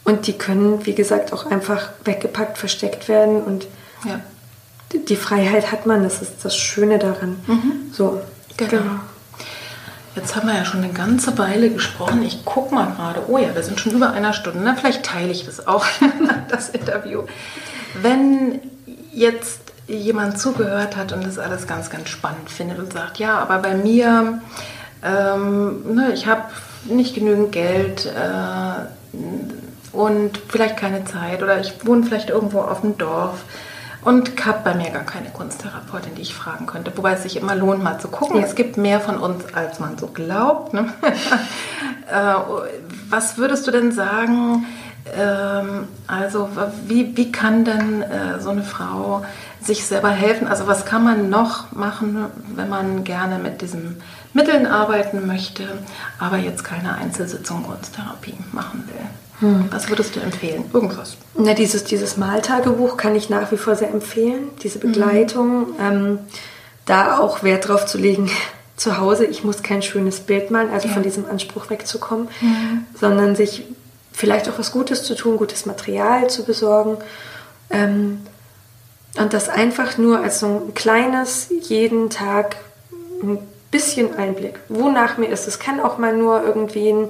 [0.04, 3.44] und die können, wie gesagt, auch einfach weggepackt, versteckt werden.
[3.44, 3.68] Und
[4.04, 4.20] ja.
[4.94, 7.38] die Freiheit hat man, das ist das Schöne daran.
[7.46, 7.92] Mhm.
[7.94, 8.20] So,
[8.58, 8.70] genau.
[8.72, 9.00] genau.
[10.16, 12.22] Jetzt haben wir ja schon eine ganze Weile gesprochen.
[12.22, 13.24] Ich gucke mal gerade.
[13.28, 14.60] Oh ja, wir sind schon über einer Stunde.
[14.64, 15.86] Na, vielleicht teile ich das auch,
[16.50, 17.24] das Interview.
[18.00, 18.60] Wenn
[19.12, 23.58] jetzt jemand zugehört hat und das alles ganz, ganz spannend findet und sagt, ja, aber
[23.58, 24.40] bei mir,
[25.04, 26.44] ähm, ne, ich habe
[26.86, 29.18] nicht genügend Geld äh,
[29.96, 33.44] und vielleicht keine Zeit oder ich wohne vielleicht irgendwo auf dem Dorf
[34.04, 36.92] und habe bei mir gar keine Kunsttherapeutin, die ich fragen könnte.
[36.96, 38.40] Wobei es sich immer lohnt, mal zu gucken.
[38.40, 38.46] Ja.
[38.46, 40.74] Es gibt mehr von uns, als man so glaubt.
[40.74, 40.92] Ne?
[42.12, 42.36] Äh,
[43.10, 44.66] was würdest du denn sagen?
[45.18, 46.50] Ähm, also
[46.86, 49.26] wie, wie kann denn äh, so eine Frau
[49.62, 50.48] sich selber helfen?
[50.48, 54.02] Also was kann man noch machen, wenn man gerne mit diesen
[54.34, 55.64] Mitteln arbeiten möchte,
[56.20, 59.06] aber jetzt keine Einzelsitzung Kunsttherapie machen will?
[59.40, 59.66] Hm.
[59.72, 60.66] Was würdest du empfehlen?
[60.74, 61.18] Irgendwas?
[61.36, 64.50] Na, dieses, dieses Maltagebuch kann ich nach wie vor sehr empfehlen.
[64.62, 65.72] Diese Begleitung.
[65.72, 65.76] Mhm.
[65.80, 66.20] Ähm,
[66.86, 68.30] da auch Wert drauf zu legen,
[68.76, 70.94] zu Hause, ich muss kein schönes Bild malen, also ja.
[70.94, 72.86] von diesem Anspruch wegzukommen, mhm.
[73.00, 73.64] sondern sich
[74.12, 76.98] vielleicht auch was Gutes zu tun, gutes Material zu besorgen.
[77.70, 78.22] Ähm,
[79.18, 82.56] und das einfach nur als so ein kleines, jeden Tag
[83.22, 83.38] ein
[83.70, 84.60] bisschen Einblick.
[84.70, 85.48] Wonach mir ist.
[85.48, 87.10] Es kann auch mal nur irgendwie ein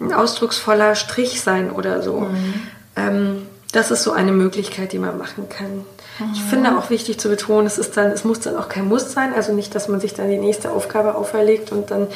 [0.00, 2.20] ein ausdrucksvoller Strich sein oder so.
[2.20, 2.54] Mhm.
[2.96, 5.84] Ähm, das ist so eine Möglichkeit, die man machen kann.
[6.18, 6.32] Mhm.
[6.34, 9.12] Ich finde auch wichtig zu betonen, es ist dann, es muss dann auch kein Muss
[9.12, 12.08] sein, also nicht, dass man sich dann die nächste Aufgabe auferlegt und dann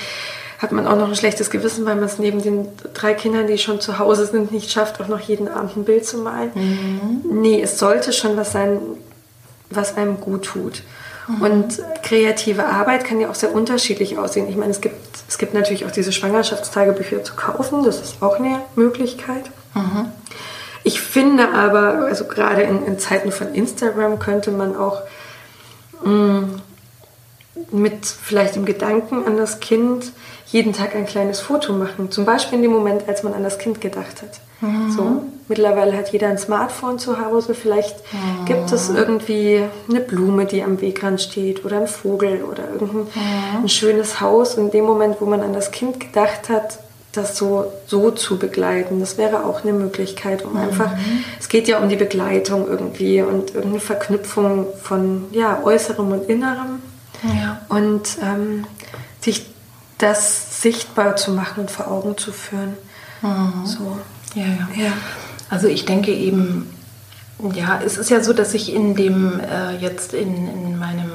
[0.59, 3.59] hat man auch noch ein schlechtes Gewissen, weil man es neben den drei Kindern, die
[3.59, 6.53] schon zu Hause sind, nicht schafft, auch noch jeden Abend ein Bild zu malen.
[6.55, 7.41] Mhm.
[7.43, 8.79] Nee, es sollte schon was sein,
[9.71, 10.83] was einem gut tut.
[11.37, 11.43] Mhm.
[11.43, 14.49] Und kreative Arbeit kann ja auch sehr unterschiedlich aussehen.
[14.49, 14.97] Ich meine, es gibt,
[15.29, 17.85] es gibt natürlich auch diese Schwangerschaftstagebücher zu kaufen.
[17.85, 19.51] Das ist auch eine Möglichkeit.
[19.75, 20.07] Mhm.
[20.85, 25.03] Ich finde aber, also gerade in, in, Zeiten von Instagram könnte man auch
[26.05, 26.63] mh, mm,
[27.71, 30.13] mit vielleicht dem Gedanken an das Kind
[30.47, 32.11] jeden Tag ein kleines Foto machen.
[32.11, 34.41] Zum Beispiel in dem Moment, als man an das Kind gedacht hat.
[34.61, 34.91] Mhm.
[34.91, 37.55] So, mittlerweile hat jeder ein Smartphone zu Hause.
[37.55, 38.45] Vielleicht mhm.
[38.45, 43.63] gibt es irgendwie eine Blume, die am Wegrand steht oder ein Vogel oder irgendein mhm.
[43.63, 44.55] ein schönes Haus.
[44.55, 46.79] Und in dem Moment, wo man an das Kind gedacht hat,
[47.13, 49.01] das so, so zu begleiten.
[49.01, 50.61] Das wäre auch eine Möglichkeit, um mhm.
[50.61, 50.93] einfach,
[51.39, 56.81] es geht ja um die Begleitung irgendwie und irgendeine Verknüpfung von ja, Äußerem und Innerem.
[57.23, 57.61] Ja.
[57.69, 58.67] Und ähm,
[59.21, 59.47] sich
[59.99, 62.75] das sichtbar zu machen und vor Augen zu führen.
[63.23, 63.65] Mhm.
[63.65, 63.99] So.
[64.35, 64.93] Ja, ja, ja.
[65.49, 66.71] Also ich denke eben,
[67.55, 71.11] ja, es ist ja so, dass ich in dem äh, jetzt in, in meinem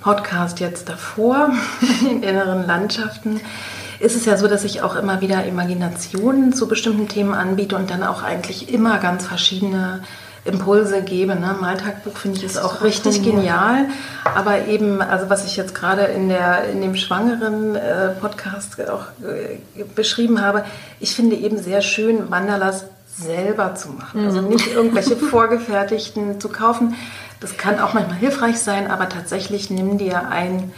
[0.00, 1.50] Podcast jetzt davor,
[2.10, 3.40] in inneren Landschaften,
[4.00, 7.90] ist es ja so, dass ich auch immer wieder Imaginationen zu bestimmten Themen anbiete und
[7.90, 10.02] dann auch eigentlich immer ganz verschiedene
[10.48, 11.36] Impulse gebe.
[11.36, 11.56] Ne?
[11.60, 13.86] Maltagbuch finde ich ist auch richtig genial.
[14.24, 19.84] Aber eben, also was ich jetzt gerade in, in dem schwangeren äh, Podcast auch äh,
[19.94, 20.64] beschrieben habe,
[21.00, 24.24] ich finde eben sehr schön, Mandalas selber zu machen.
[24.24, 24.48] Also mhm.
[24.48, 26.94] nicht irgendwelche vorgefertigten zu kaufen.
[27.40, 30.72] Das kann auch manchmal hilfreich sein, aber tatsächlich nimm dir ein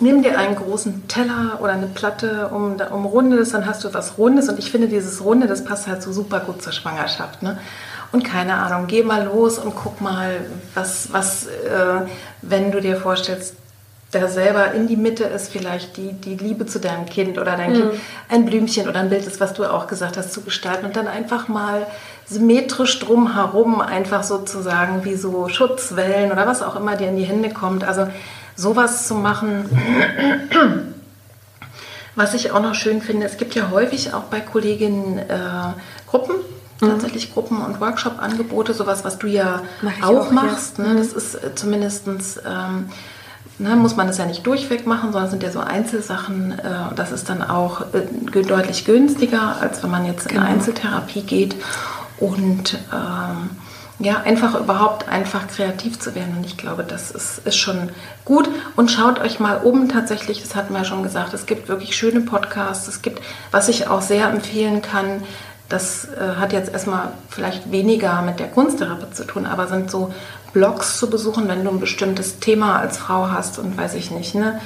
[0.00, 4.18] nimm dir einen großen Teller oder eine Platte, um, umrunde das, dann hast du was
[4.18, 4.48] Rundes.
[4.48, 7.42] Und ich finde, dieses Runde, das passt halt so super gut zur Schwangerschaft.
[7.42, 7.58] Ne?
[8.14, 12.02] Und keine Ahnung, geh mal los und guck mal, was, was äh,
[12.42, 13.56] wenn du dir vorstellst,
[14.12, 17.72] da selber in die Mitte ist vielleicht die, die Liebe zu deinem Kind oder dein
[17.72, 17.76] mhm.
[17.76, 17.92] Kind,
[18.28, 21.08] ein Blümchen oder ein Bild ist, was du auch gesagt hast, zu gestalten und dann
[21.08, 21.88] einfach mal
[22.24, 27.50] symmetrisch drumherum einfach sozusagen wie so Schutzwellen oder was auch immer dir in die Hände
[27.50, 27.82] kommt.
[27.82, 28.06] Also
[28.54, 29.68] sowas zu machen.
[32.14, 35.72] Was ich auch noch schön finde, es gibt ja häufig auch bei Kolleginnen äh,
[36.06, 36.36] Gruppen.
[36.88, 39.62] Tatsächlich Gruppen- und Workshop-Angebote, sowas, was du ja
[40.02, 40.78] auch, auch, machst.
[40.78, 40.84] Ja.
[40.84, 40.94] Ne?
[40.94, 40.98] Mhm.
[40.98, 42.86] Das ist äh, zumindest, ähm,
[43.58, 46.58] ne, muss man das ja nicht durchweg machen, sondern es sind ja so Einzelsachen.
[46.58, 50.42] Äh, das ist dann auch äh, deutlich günstiger, als wenn man jetzt genau.
[50.42, 51.56] in Einzeltherapie geht.
[52.18, 53.50] Und ähm,
[54.00, 56.36] ja, einfach überhaupt einfach kreativ zu werden.
[56.36, 57.90] Und ich glaube, das ist, ist schon
[58.24, 58.48] gut.
[58.76, 61.96] Und schaut euch mal um tatsächlich, das hatten wir ja schon gesagt, es gibt wirklich
[61.96, 62.88] schöne Podcasts.
[62.88, 65.22] Es gibt, was ich auch sehr empfehlen kann,
[65.68, 70.12] das äh, hat jetzt erstmal vielleicht weniger mit der Kunsttherapie zu tun, aber sind so
[70.52, 74.34] Blogs zu besuchen, wenn du ein bestimmtes Thema als Frau hast und weiß ich nicht,
[74.34, 74.60] ne?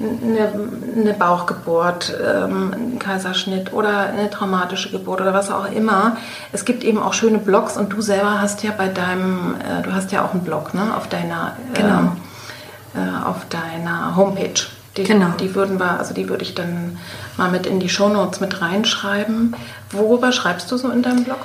[0.00, 0.50] eine,
[0.96, 6.16] eine Bauchgeburt, ähm, ein Kaiserschnitt oder eine traumatische Geburt oder was auch immer.
[6.52, 9.92] Es gibt eben auch schöne Blogs und du selber hast ja bei deinem, äh, du
[9.92, 12.12] hast ja auch einen Blog ne, auf deiner, genau.
[12.94, 14.66] äh, äh, auf deiner Homepage.
[14.96, 15.30] Die, genau.
[15.40, 16.98] Die würden wir, also die würde ich dann
[17.36, 19.56] mal mit in die Shownotes mit reinschreiben.
[19.90, 21.40] Worüber schreibst du so in deinem Blog?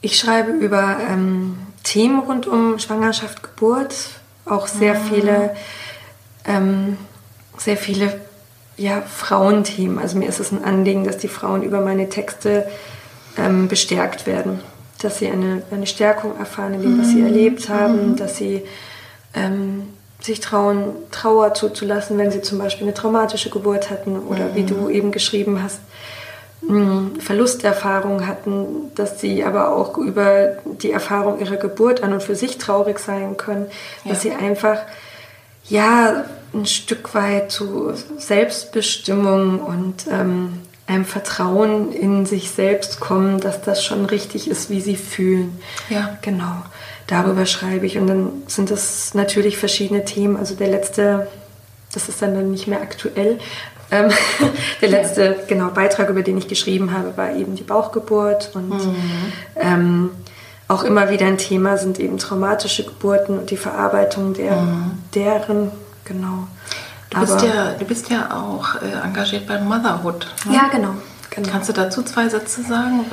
[0.00, 3.94] Ich schreibe über ähm, Themen rund um Schwangerschaft, Geburt,
[4.44, 5.04] auch sehr mhm.
[5.04, 5.56] viele
[6.44, 6.98] ähm,
[7.56, 8.20] sehr viele
[8.76, 9.98] ja, Frauenthemen.
[9.98, 12.66] Also mir ist es ein Anliegen, dass die Frauen über meine Texte
[13.38, 14.60] ähm, bestärkt werden.
[15.00, 17.26] Dass sie eine, eine Stärkung erfahren in dem, was sie mhm.
[17.26, 18.16] erlebt haben, mhm.
[18.16, 18.62] dass sie
[19.34, 19.88] ähm,
[20.24, 24.54] sich trauen, Trauer zuzulassen, wenn sie zum Beispiel eine traumatische Geburt hatten oder mhm.
[24.54, 25.80] wie du eben geschrieben hast,
[27.18, 32.56] Verlusterfahrungen hatten, dass sie aber auch über die Erfahrung ihrer Geburt an und für sich
[32.56, 33.66] traurig sein können,
[34.06, 34.30] dass ja.
[34.30, 34.78] sie einfach
[35.64, 43.60] ja ein Stück weit zu Selbstbestimmung und ähm, einem Vertrauen in sich selbst kommen, dass
[43.60, 45.58] das schon richtig ist, wie sie fühlen.
[45.90, 46.16] Ja.
[46.22, 46.62] Genau.
[47.14, 47.98] Darüber schreibe ich.
[47.98, 50.36] Und dann sind das natürlich verschiedene Themen.
[50.36, 51.28] Also der letzte,
[51.92, 53.38] das ist dann, nicht mehr aktuell.
[53.90, 54.10] Ähm,
[54.80, 55.34] der letzte ja.
[55.46, 58.50] genau, Beitrag, über den ich geschrieben habe, war eben die Bauchgeburt.
[58.54, 58.96] Und mhm.
[59.56, 60.10] ähm,
[60.68, 64.98] auch immer wieder ein Thema sind eben traumatische Geburten und die Verarbeitung der, mhm.
[65.14, 65.70] deren
[66.04, 66.48] Genau.
[67.10, 70.26] Du bist, ja, du bist ja auch äh, engagiert bei Motherhood.
[70.46, 70.54] Ne?
[70.54, 70.94] Ja, genau.
[71.30, 71.48] Genau.
[71.50, 73.04] Kannst du dazu zwei Sätze sagen?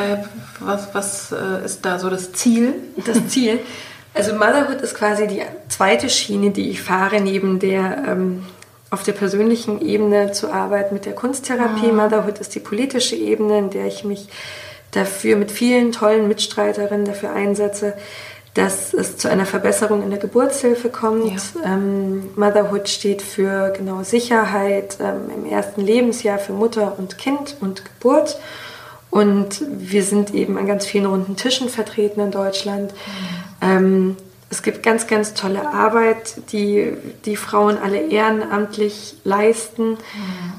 [0.59, 2.75] Was, was äh, ist da so das Ziel?
[3.05, 3.59] Das Ziel.
[4.13, 8.45] Also Motherhood ist quasi die zweite Schiene, die ich fahre, neben der ähm,
[8.89, 11.87] auf der persönlichen Ebene zu arbeiten mit der Kunsttherapie.
[11.87, 11.95] Mhm.
[11.95, 14.27] Motherhood ist die politische Ebene, in der ich mich
[14.91, 17.93] dafür mit vielen tollen Mitstreiterinnen dafür einsetze,
[18.53, 21.31] dass es zu einer Verbesserung in der Geburtshilfe kommt.
[21.31, 21.73] Ja.
[21.73, 27.83] Ähm, Motherhood steht für genau Sicherheit ähm, im ersten Lebensjahr für Mutter und Kind und
[27.85, 28.37] Geburt.
[29.09, 32.91] Und wir sind eben an ganz vielen runden Tischen vertreten in Deutschland.
[32.91, 33.40] Mhm.
[33.61, 34.17] Ähm,
[34.51, 36.91] es gibt ganz, ganz tolle Arbeit, die
[37.23, 39.97] die Frauen alle ehrenamtlich leisten, mhm.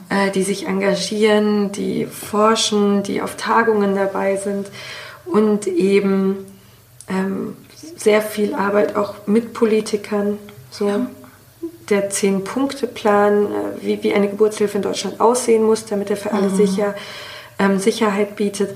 [0.09, 4.69] äh, die sich engagieren, die forschen, die auf Tagungen dabei sind
[5.27, 6.47] und eben
[7.07, 7.55] ähm,
[7.97, 10.39] sehr viel Arbeit auch mit Politikern.
[10.71, 11.07] So ja.
[11.91, 13.49] der Zehn-Punkte-Plan, äh,
[13.83, 16.57] wie, wie eine Geburtshilfe in Deutschland aussehen muss, damit er für alle mhm.
[16.57, 16.95] sicher,
[17.59, 18.75] ähm, Sicherheit bietet,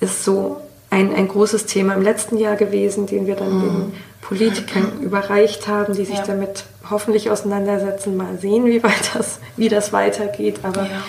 [0.00, 0.60] ist so
[0.90, 3.62] ein, ein großes Thema im letzten Jahr gewesen, den wir dann mhm.
[3.62, 6.24] den Politikern überreicht haben, die sich ja.
[6.26, 10.60] damit hoffentlich auseinandersetzen, mal sehen, wie, weit das, wie das weitergeht.
[10.62, 11.02] Aber ja.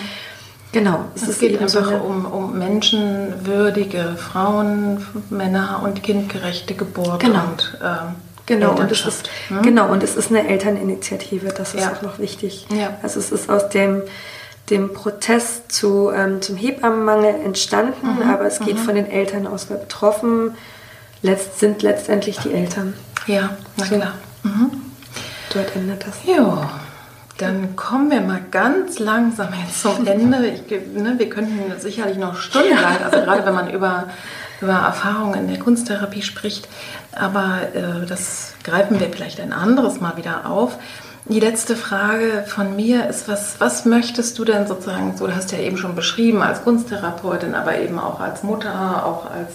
[0.72, 1.04] Genau.
[1.16, 7.44] Es, es geht einfach so um, um menschenwürdige Frauen, Männer und kindgerechte Geburt genau.
[7.44, 8.14] und ähm,
[8.46, 9.62] Genau und, es ist, hm?
[9.62, 11.92] genau, und es ist eine Elterninitiative, das ist ja.
[11.92, 12.66] auch noch wichtig.
[13.00, 14.02] Also es ist aus dem,
[14.70, 18.30] dem Protest zu, ähm, zum Hebammenmangel entstanden, mhm.
[18.30, 18.84] aber es geht mhm.
[18.84, 20.54] von den Eltern aus, weil betroffen
[21.22, 22.94] letzt, sind letztendlich die Eltern.
[23.26, 23.96] Ja, na so.
[23.96, 24.14] klar.
[24.42, 24.70] Mhm.
[25.52, 26.14] Dort endet das.
[26.24, 26.70] Ja.
[27.38, 30.46] Dann kommen wir mal ganz langsam jetzt zum Ende.
[30.46, 34.08] Ich, ne, wir könnten sicherlich noch stundenlang, also gerade wenn man über,
[34.60, 36.68] über Erfahrungen in der Kunsttherapie spricht,
[37.12, 40.76] aber äh, das greifen wir vielleicht ein anderes Mal wieder auf.
[41.26, 45.52] Die letzte Frage von mir ist, was, was möchtest du denn sozusagen, so, du hast
[45.52, 49.50] ja eben schon beschrieben, als Kunsttherapeutin, aber eben auch als Mutter, auch als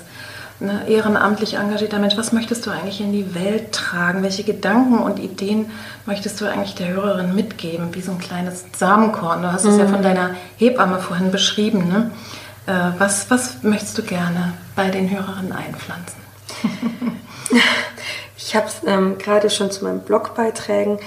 [0.60, 4.23] ne, ehrenamtlich engagierter Mensch, was möchtest du eigentlich in die Welt tragen?
[4.23, 5.71] Welche Gedanken und Ideen
[6.06, 9.41] möchtest du eigentlich der Hörerin mitgeben, wie so ein kleines Samenkorn?
[9.41, 9.89] Du hast es ja mhm.
[9.89, 11.88] von deiner Hebamme vorhin beschrieben.
[11.89, 12.12] Ne?
[12.67, 16.19] Äh, was, was möchtest du gerne bei den Hörerinnen einpflanzen?
[18.38, 20.99] ich habe es ähm, gerade schon zu meinen Blogbeiträgen.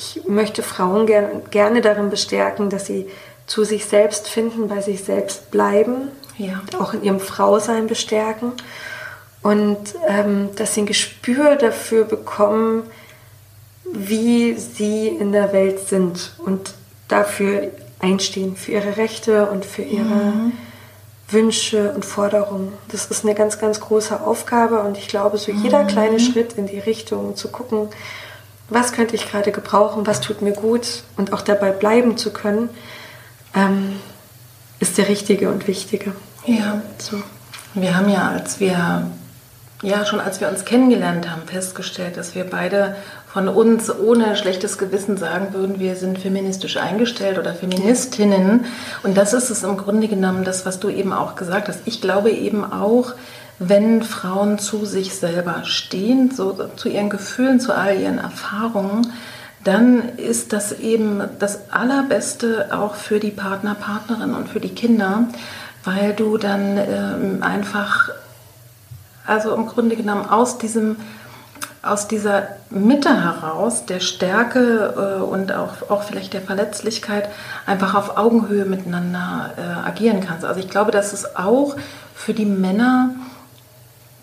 [0.00, 3.06] Ich möchte Frauen ger gerne darin bestärken, dass sie
[3.46, 6.08] zu sich selbst finden, bei sich selbst bleiben,
[6.38, 6.62] ja.
[6.78, 8.52] auch in ihrem Frausein bestärken
[9.42, 12.84] und ähm, dass sie ein Gespür dafür bekommen,
[13.92, 16.72] wie sie in der Welt sind und
[17.08, 20.52] dafür einstehen, für ihre Rechte und für ihre mhm.
[21.28, 22.72] Wünsche und Forderungen.
[22.88, 25.88] Das ist eine ganz, ganz große Aufgabe und ich glaube, so jeder mhm.
[25.88, 27.88] kleine Schritt in die Richtung zu gucken,
[28.70, 32.70] was könnte ich gerade gebrauchen, was tut mir gut und auch dabei bleiben zu können,
[33.54, 33.96] ähm,
[34.78, 36.12] ist der richtige und wichtige.
[36.46, 37.22] Ja, so.
[37.74, 39.06] Wir haben ja, als wir
[39.82, 42.96] ja, schon als wir uns kennengelernt haben, festgestellt, dass wir beide
[43.32, 48.66] von uns ohne schlechtes Gewissen sagen würden, wir sind feministisch eingestellt oder Feministinnen.
[49.02, 51.80] Und das ist es im Grunde genommen, das, was du eben auch gesagt hast.
[51.86, 53.14] Ich glaube eben auch,
[53.60, 59.12] wenn Frauen zu sich selber stehen, so zu ihren Gefühlen, zu all ihren Erfahrungen,
[59.64, 65.28] dann ist das eben das Allerbeste auch für die Partner, Partnerin und für die Kinder,
[65.84, 68.08] weil du dann ähm, einfach,
[69.26, 70.96] also im Grunde genommen aus diesem
[71.82, 77.30] aus dieser Mitte heraus, der Stärke äh, und auch, auch vielleicht der Verletzlichkeit,
[77.64, 80.44] einfach auf Augenhöhe miteinander äh, agieren kannst.
[80.44, 81.76] Also ich glaube, dass es auch
[82.14, 83.14] für die Männer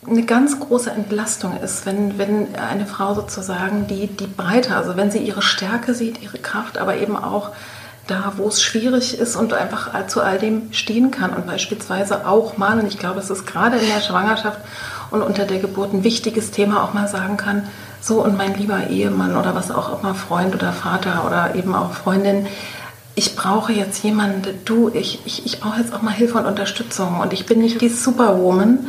[0.10, 5.12] eine ganz große Entlastung ist, wenn, wenn eine Frau sozusagen die, die Breite, also wenn
[5.12, 7.52] sie ihre Stärke sieht, ihre Kraft, aber eben auch
[8.08, 12.58] da, wo es schwierig ist und einfach zu all dem stehen kann und beispielsweise auch
[12.58, 14.60] mal, und ich glaube, es ist gerade in der Schwangerschaft
[15.12, 17.68] und unter der Geburt ein wichtiges Thema auch mal sagen kann,
[18.00, 21.92] so und mein lieber Ehemann oder was auch immer, Freund oder Vater oder eben auch
[21.92, 22.48] Freundin,
[23.16, 27.20] ich brauche jetzt jemanden, du, ich, ich, ich brauche jetzt auch mal Hilfe und Unterstützung
[27.20, 28.88] und ich bin nicht die Superwoman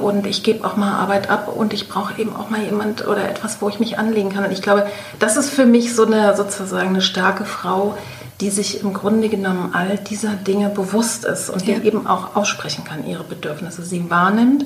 [0.00, 3.28] und ich gebe auch mal Arbeit ab und ich brauche eben auch mal jemand oder
[3.28, 4.44] etwas, wo ich mich anlegen kann.
[4.44, 4.86] Und ich glaube,
[5.18, 7.96] das ist für mich so eine sozusagen eine starke Frau,
[8.40, 11.78] die sich im Grunde genommen all dieser Dinge bewusst ist und ja.
[11.78, 14.64] die eben auch aussprechen kann, ihre Bedürfnisse, sie wahrnimmt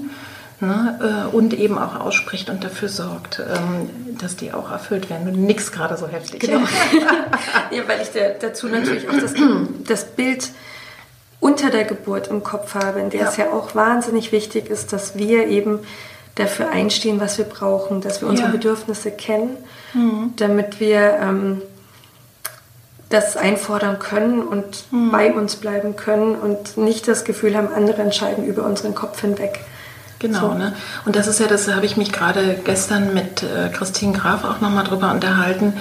[0.59, 5.31] Ne, äh, und eben auch ausspricht und dafür sorgt, ähm, dass die auch erfüllt werden.
[5.31, 6.41] Du nix gerade so heftig.
[6.41, 6.61] Genau.
[7.71, 9.35] ja, weil ich da, dazu natürlich auch das,
[9.87, 10.49] das, Bild
[11.41, 13.29] unter der Geburt im Kopf habe, in der ja.
[13.29, 15.81] es ja auch wahnsinnig wichtig ist, dass wir eben
[16.35, 18.53] dafür einstehen, was wir brauchen, dass wir unsere ja.
[18.53, 19.57] Bedürfnisse kennen,
[19.95, 20.35] mhm.
[20.37, 21.63] damit wir ähm,
[23.09, 25.11] das einfordern können und mhm.
[25.11, 29.61] bei uns bleiben können und nicht das Gefühl haben, andere entscheiden über unseren Kopf hinweg.
[30.19, 30.55] Genau, so.
[30.55, 30.75] ne?
[31.05, 34.61] Und das ist ja, das habe ich mich gerade gestern mit äh, Christine Graf auch
[34.61, 35.75] nochmal drüber unterhalten,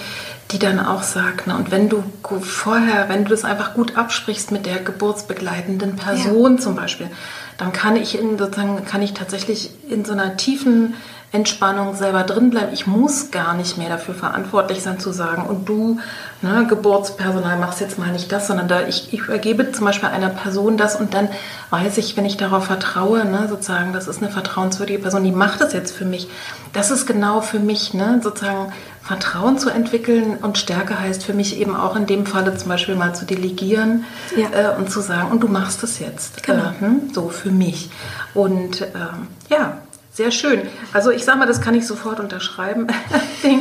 [0.51, 2.03] die dann auch sagt, ne, und wenn du
[2.41, 6.61] vorher, wenn du das einfach gut absprichst mit der geburtsbegleitenden Person ja.
[6.61, 7.09] zum Beispiel,
[7.57, 10.93] dann kann ich in sozusagen, kann ich tatsächlich in so einer tiefen
[11.31, 12.71] Entspannung selber drin bleiben.
[12.73, 15.99] Ich muss gar nicht mehr dafür verantwortlich sein zu sagen, und du,
[16.41, 20.29] ne, Geburtspersonal, machst jetzt mal nicht das, sondern da ich, ich übergebe zum Beispiel einer
[20.29, 21.27] Person das und dann
[21.71, 25.59] weiß ich, wenn ich darauf vertraue, ne, sozusagen, das ist eine vertrauenswürdige Person, die macht
[25.59, 26.29] das jetzt für mich.
[26.71, 28.71] Das ist genau für mich, ne, sozusagen
[29.05, 32.95] Vertrauen zu entwickeln und Stärke heißt für mich eben auch in dem Falle zum Beispiel
[32.95, 34.03] mal zu delegieren
[34.35, 34.73] ja.
[34.73, 36.41] äh, und zu sagen, und du machst es jetzt.
[36.41, 36.63] Genau.
[36.63, 37.91] Äh, hm, so für mich.
[38.33, 39.77] Und ähm, ja,
[40.11, 40.61] sehr schön.
[40.91, 42.87] Also ich sage mal, das kann ich sofort unterschreiben.
[43.43, 43.59] den,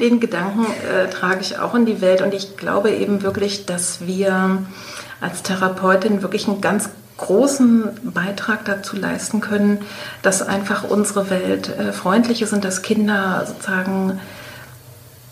[0.00, 4.04] den, Gedanken äh, trage ich auch in die Welt und ich glaube eben wirklich, dass
[4.04, 4.58] wir
[5.20, 9.82] als Therapeutin wirklich einen ganz großen Beitrag dazu leisten können,
[10.22, 14.18] dass einfach unsere Welt äh, freundlich ist und dass Kinder sozusagen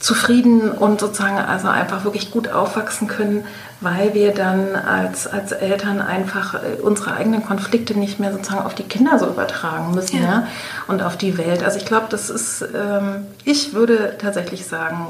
[0.00, 3.44] zufrieden und sozusagen also einfach wirklich gut aufwachsen können,
[3.80, 8.74] weil wir dann als, als Eltern einfach äh, unsere eigenen Konflikte nicht mehr sozusagen auf
[8.74, 10.28] die Kinder so übertragen müssen ja.
[10.28, 10.46] ja
[10.86, 11.64] und auf die Welt.
[11.64, 15.08] Also ich glaube, das ist, ähm, ich würde tatsächlich sagen,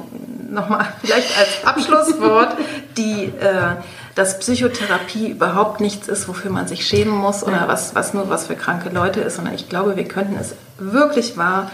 [0.51, 2.57] nochmal vielleicht als Abschlusswort,
[2.97, 3.77] die, äh,
[4.15, 8.47] dass Psychotherapie überhaupt nichts ist, wofür man sich schämen muss oder was, was nur was
[8.47, 11.71] für kranke Leute ist, sondern ich glaube, wir könnten es wirklich wahr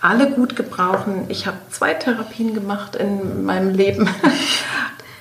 [0.00, 1.26] alle gut gebrauchen.
[1.28, 4.08] Ich habe zwei Therapien gemacht in meinem Leben.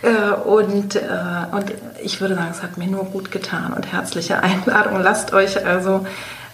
[0.01, 1.01] Äh, und, äh,
[1.51, 5.01] und ich würde sagen, es hat mir nur gut getan und herzliche Einladung.
[5.01, 6.07] Lasst euch also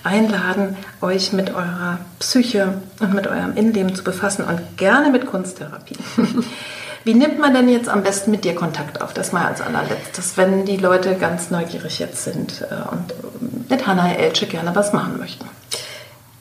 [0.03, 5.95] einladen, euch mit eurer Psyche und mit eurem Innenleben zu befassen und gerne mit Kunsttherapie.
[7.03, 9.13] Wie nimmt man denn jetzt am besten mit dir Kontakt auf?
[9.13, 14.15] Das mal als allerletztes, wenn die Leute ganz neugierig jetzt sind äh, und mit Hannah
[14.15, 15.45] Elche gerne was machen möchten.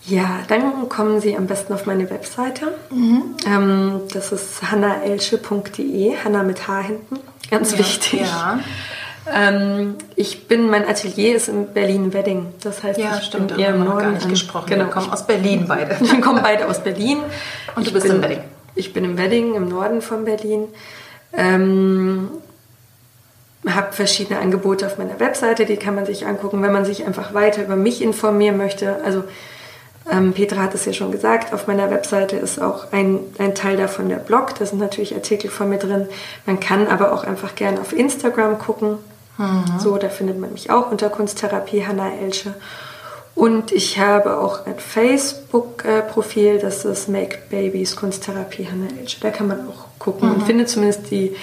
[0.06, 2.74] Ja, dann kommen Sie am besten auf meine Webseite.
[2.90, 3.36] Mhm.
[3.46, 8.20] Ähm, das ist hannaelsche.de, Hanna mit H hinten, ganz ja, wichtig.
[8.20, 8.60] Ja.
[9.32, 12.46] Ähm, ich bin, mein Atelier ist in Berlin-Wedding.
[12.62, 14.00] Das heißt, ja, ich stimmt, bin eher im Norden.
[14.00, 14.68] gar nicht gesprochen.
[14.68, 14.84] Genau.
[14.84, 15.96] Wir kommen aus Berlin beide.
[16.00, 17.18] Wir kommen beide aus Berlin.
[17.74, 18.40] Und ich du bist bin, in Wedding.
[18.74, 20.68] Ich bin im Wedding, im Norden von Berlin.
[21.32, 22.28] Ähm,
[23.66, 27.32] habe verschiedene Angebote auf meiner Webseite, die kann man sich angucken, wenn man sich einfach
[27.32, 29.02] weiter über mich informieren möchte.
[29.04, 29.24] Also
[30.10, 33.76] ähm, Petra hat es ja schon gesagt, auf meiner Webseite ist auch ein, ein Teil
[33.76, 34.54] davon der Blog.
[34.58, 36.06] Da sind natürlich Artikel von mir drin.
[36.44, 38.98] Man kann aber auch einfach gerne auf Instagram gucken.
[39.38, 39.64] Mhm.
[39.78, 42.54] So, da findet man mich auch unter Kunsttherapie Hanna Elsche.
[43.34, 49.20] Und ich habe auch ein Facebook-Profil, das ist Make Babies Kunsttherapie Hanna Elsche.
[49.20, 50.34] Da kann man auch gucken mhm.
[50.36, 51.34] und findet zumindest die,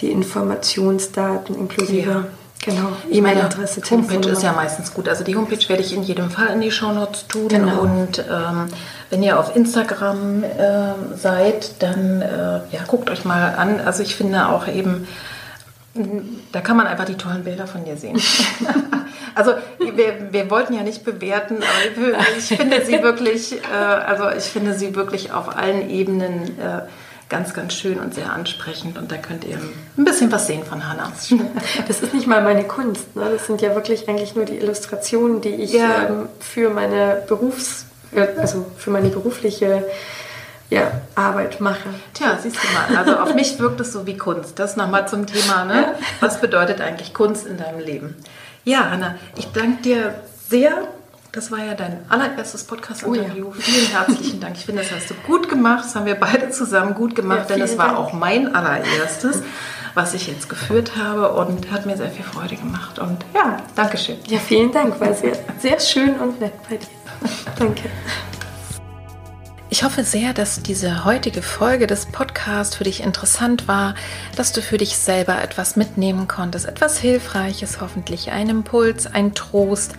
[0.00, 2.24] die Informationsdaten inklusive ja.
[2.68, 5.08] Genau, E-Mail-Adresse, Homepage ist ja meistens gut.
[5.08, 7.48] Also die Homepage werde ich in jedem Fall in die Shownotes tun.
[7.48, 7.80] Genau.
[7.80, 8.66] Und ähm,
[9.08, 13.80] wenn ihr auf Instagram äh, seid, dann äh, ja, guckt euch mal an.
[13.80, 15.08] Also ich finde auch eben,
[16.52, 18.20] da kann man einfach die tollen Bilder von dir sehen.
[19.34, 24.44] also wir, wir wollten ja nicht bewerten, aber ich finde sie wirklich, äh, also ich
[24.44, 26.82] finde sie wirklich auf allen Ebenen äh,
[27.28, 28.98] ganz, ganz schön und sehr ansprechend.
[28.98, 29.58] Und da könnt ihr
[29.96, 31.12] ein bisschen was sehen von Hannah.
[31.86, 33.14] Das ist nicht mal meine Kunst.
[33.16, 33.30] Ne?
[33.32, 36.08] Das sind ja wirklich eigentlich nur die Illustrationen, die ich ja.
[36.08, 37.86] ähm, für meine Berufs,
[38.36, 39.84] also für meine berufliche
[40.70, 41.88] ja, Arbeit mache.
[42.14, 42.98] Tja, siehst du mal.
[42.98, 44.58] Also auf mich wirkt es so wie Kunst.
[44.58, 45.64] Das nochmal zum Thema.
[45.64, 45.94] Ne?
[46.20, 48.16] Was bedeutet eigentlich Kunst in deinem Leben?
[48.64, 50.14] Ja, Hanna, ich danke dir
[50.48, 50.88] sehr
[51.32, 53.48] das war ja dein allererstes Podcast-Interview.
[53.48, 53.60] Oh ja.
[53.60, 54.56] Vielen herzlichen Dank.
[54.56, 55.84] Ich finde, das hast du gut gemacht.
[55.84, 57.98] Das haben wir beide zusammen gut gemacht, ja, denn es war Dank.
[57.98, 59.42] auch mein allererstes,
[59.94, 62.98] was ich jetzt geführt habe und hat mir sehr viel Freude gemacht.
[62.98, 64.16] Und ja, Dankeschön.
[64.26, 64.98] Ja, vielen Dank.
[65.00, 66.86] War sehr, sehr schön und nett bei dir.
[67.58, 67.90] Danke.
[69.70, 73.94] Ich hoffe sehr, dass diese heutige Folge des Podcasts für dich interessant war,
[74.34, 79.92] dass du für dich selber etwas mitnehmen konntest, etwas Hilfreiches, hoffentlich ein Impuls, ein Trost,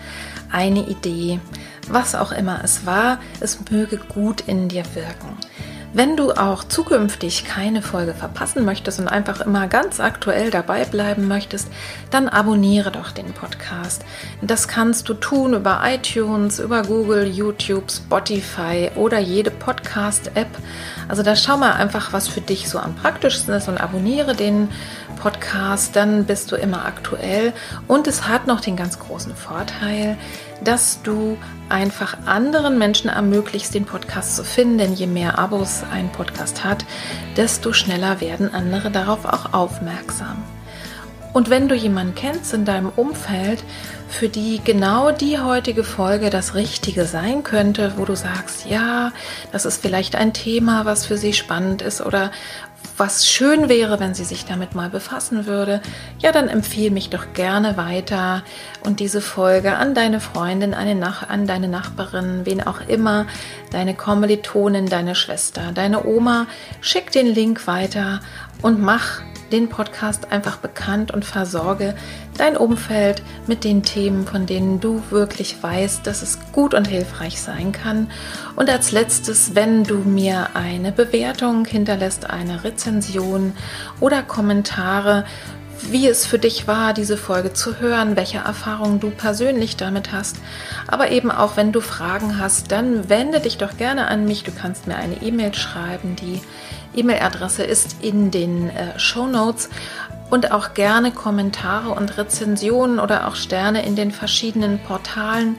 [0.51, 1.39] eine Idee,
[1.87, 5.37] was auch immer es war, es möge gut in dir wirken.
[5.91, 11.27] Wenn du auch zukünftig keine Folge verpassen möchtest und einfach immer ganz aktuell dabei bleiben
[11.27, 11.67] möchtest,
[12.11, 14.05] dann abonniere doch den Podcast.
[14.39, 20.49] Das kannst du tun über iTunes, über Google, YouTube, Spotify oder jede Podcast-App.
[21.07, 24.69] Also da schau mal einfach, was für dich so am praktischsten ist und abonniere den
[25.19, 27.51] Podcast, dann bist du immer aktuell.
[27.87, 30.17] Und es hat noch den ganz großen Vorteil,
[30.63, 31.37] dass du
[31.69, 34.77] einfach anderen Menschen ermöglicht, den Podcast zu finden.
[34.77, 36.85] Denn je mehr Abos ein Podcast hat,
[37.37, 40.43] desto schneller werden andere darauf auch aufmerksam.
[41.31, 43.63] Und wenn du jemanden kennst in deinem Umfeld,
[44.07, 49.11] für die genau die heutige Folge das Richtige sein könnte, wo du sagst, ja,
[49.51, 52.31] das ist vielleicht ein Thema, was für sie spannend ist oder
[52.99, 55.81] was schön wäre, wenn sie sich damit mal befassen würde,
[56.19, 58.43] ja, dann empfehle mich doch gerne weiter
[58.85, 63.25] und diese Folge an deine Freundin, an deine Nachbarin, wen auch immer,
[63.71, 66.47] deine Kommilitonin, deine Schwester, deine Oma.
[66.81, 68.19] Schick den Link weiter
[68.61, 69.21] und mach
[69.51, 71.95] den Podcast einfach bekannt und versorge
[72.37, 77.41] dein Umfeld mit den Themen, von denen du wirklich weißt, dass es gut und hilfreich
[77.41, 78.09] sein kann.
[78.55, 83.53] Und als letztes, wenn du mir eine Bewertung hinterlässt, eine Rezension
[83.99, 85.25] oder Kommentare,
[85.91, 90.37] wie es für dich war, diese Folge zu hören, welche Erfahrungen du persönlich damit hast.
[90.87, 94.43] Aber eben auch, wenn du Fragen hast, dann wende dich doch gerne an mich.
[94.43, 96.15] Du kannst mir eine E-Mail schreiben.
[96.15, 96.41] Die
[96.95, 99.69] E-Mail-Adresse ist in den äh, Show Notes
[100.29, 105.57] und auch gerne Kommentare und Rezensionen oder auch Sterne in den verschiedenen Portalen.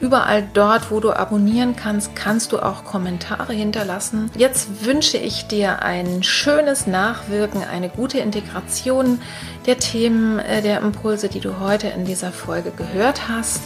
[0.00, 4.30] Überall dort, wo du abonnieren kannst, kannst du auch Kommentare hinterlassen.
[4.36, 9.20] Jetzt wünsche ich dir ein schönes Nachwirken, eine gute Integration
[9.66, 13.62] der Themen, äh, der Impulse, die du heute in dieser Folge gehört hast.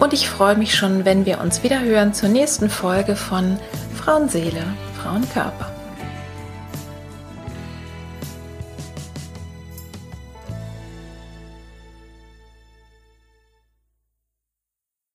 [0.00, 3.58] Und ich freue mich schon, wenn wir uns wieder hören zur nächsten Folge von
[3.94, 4.64] Frauenseele,
[5.00, 5.79] Frauenkörper.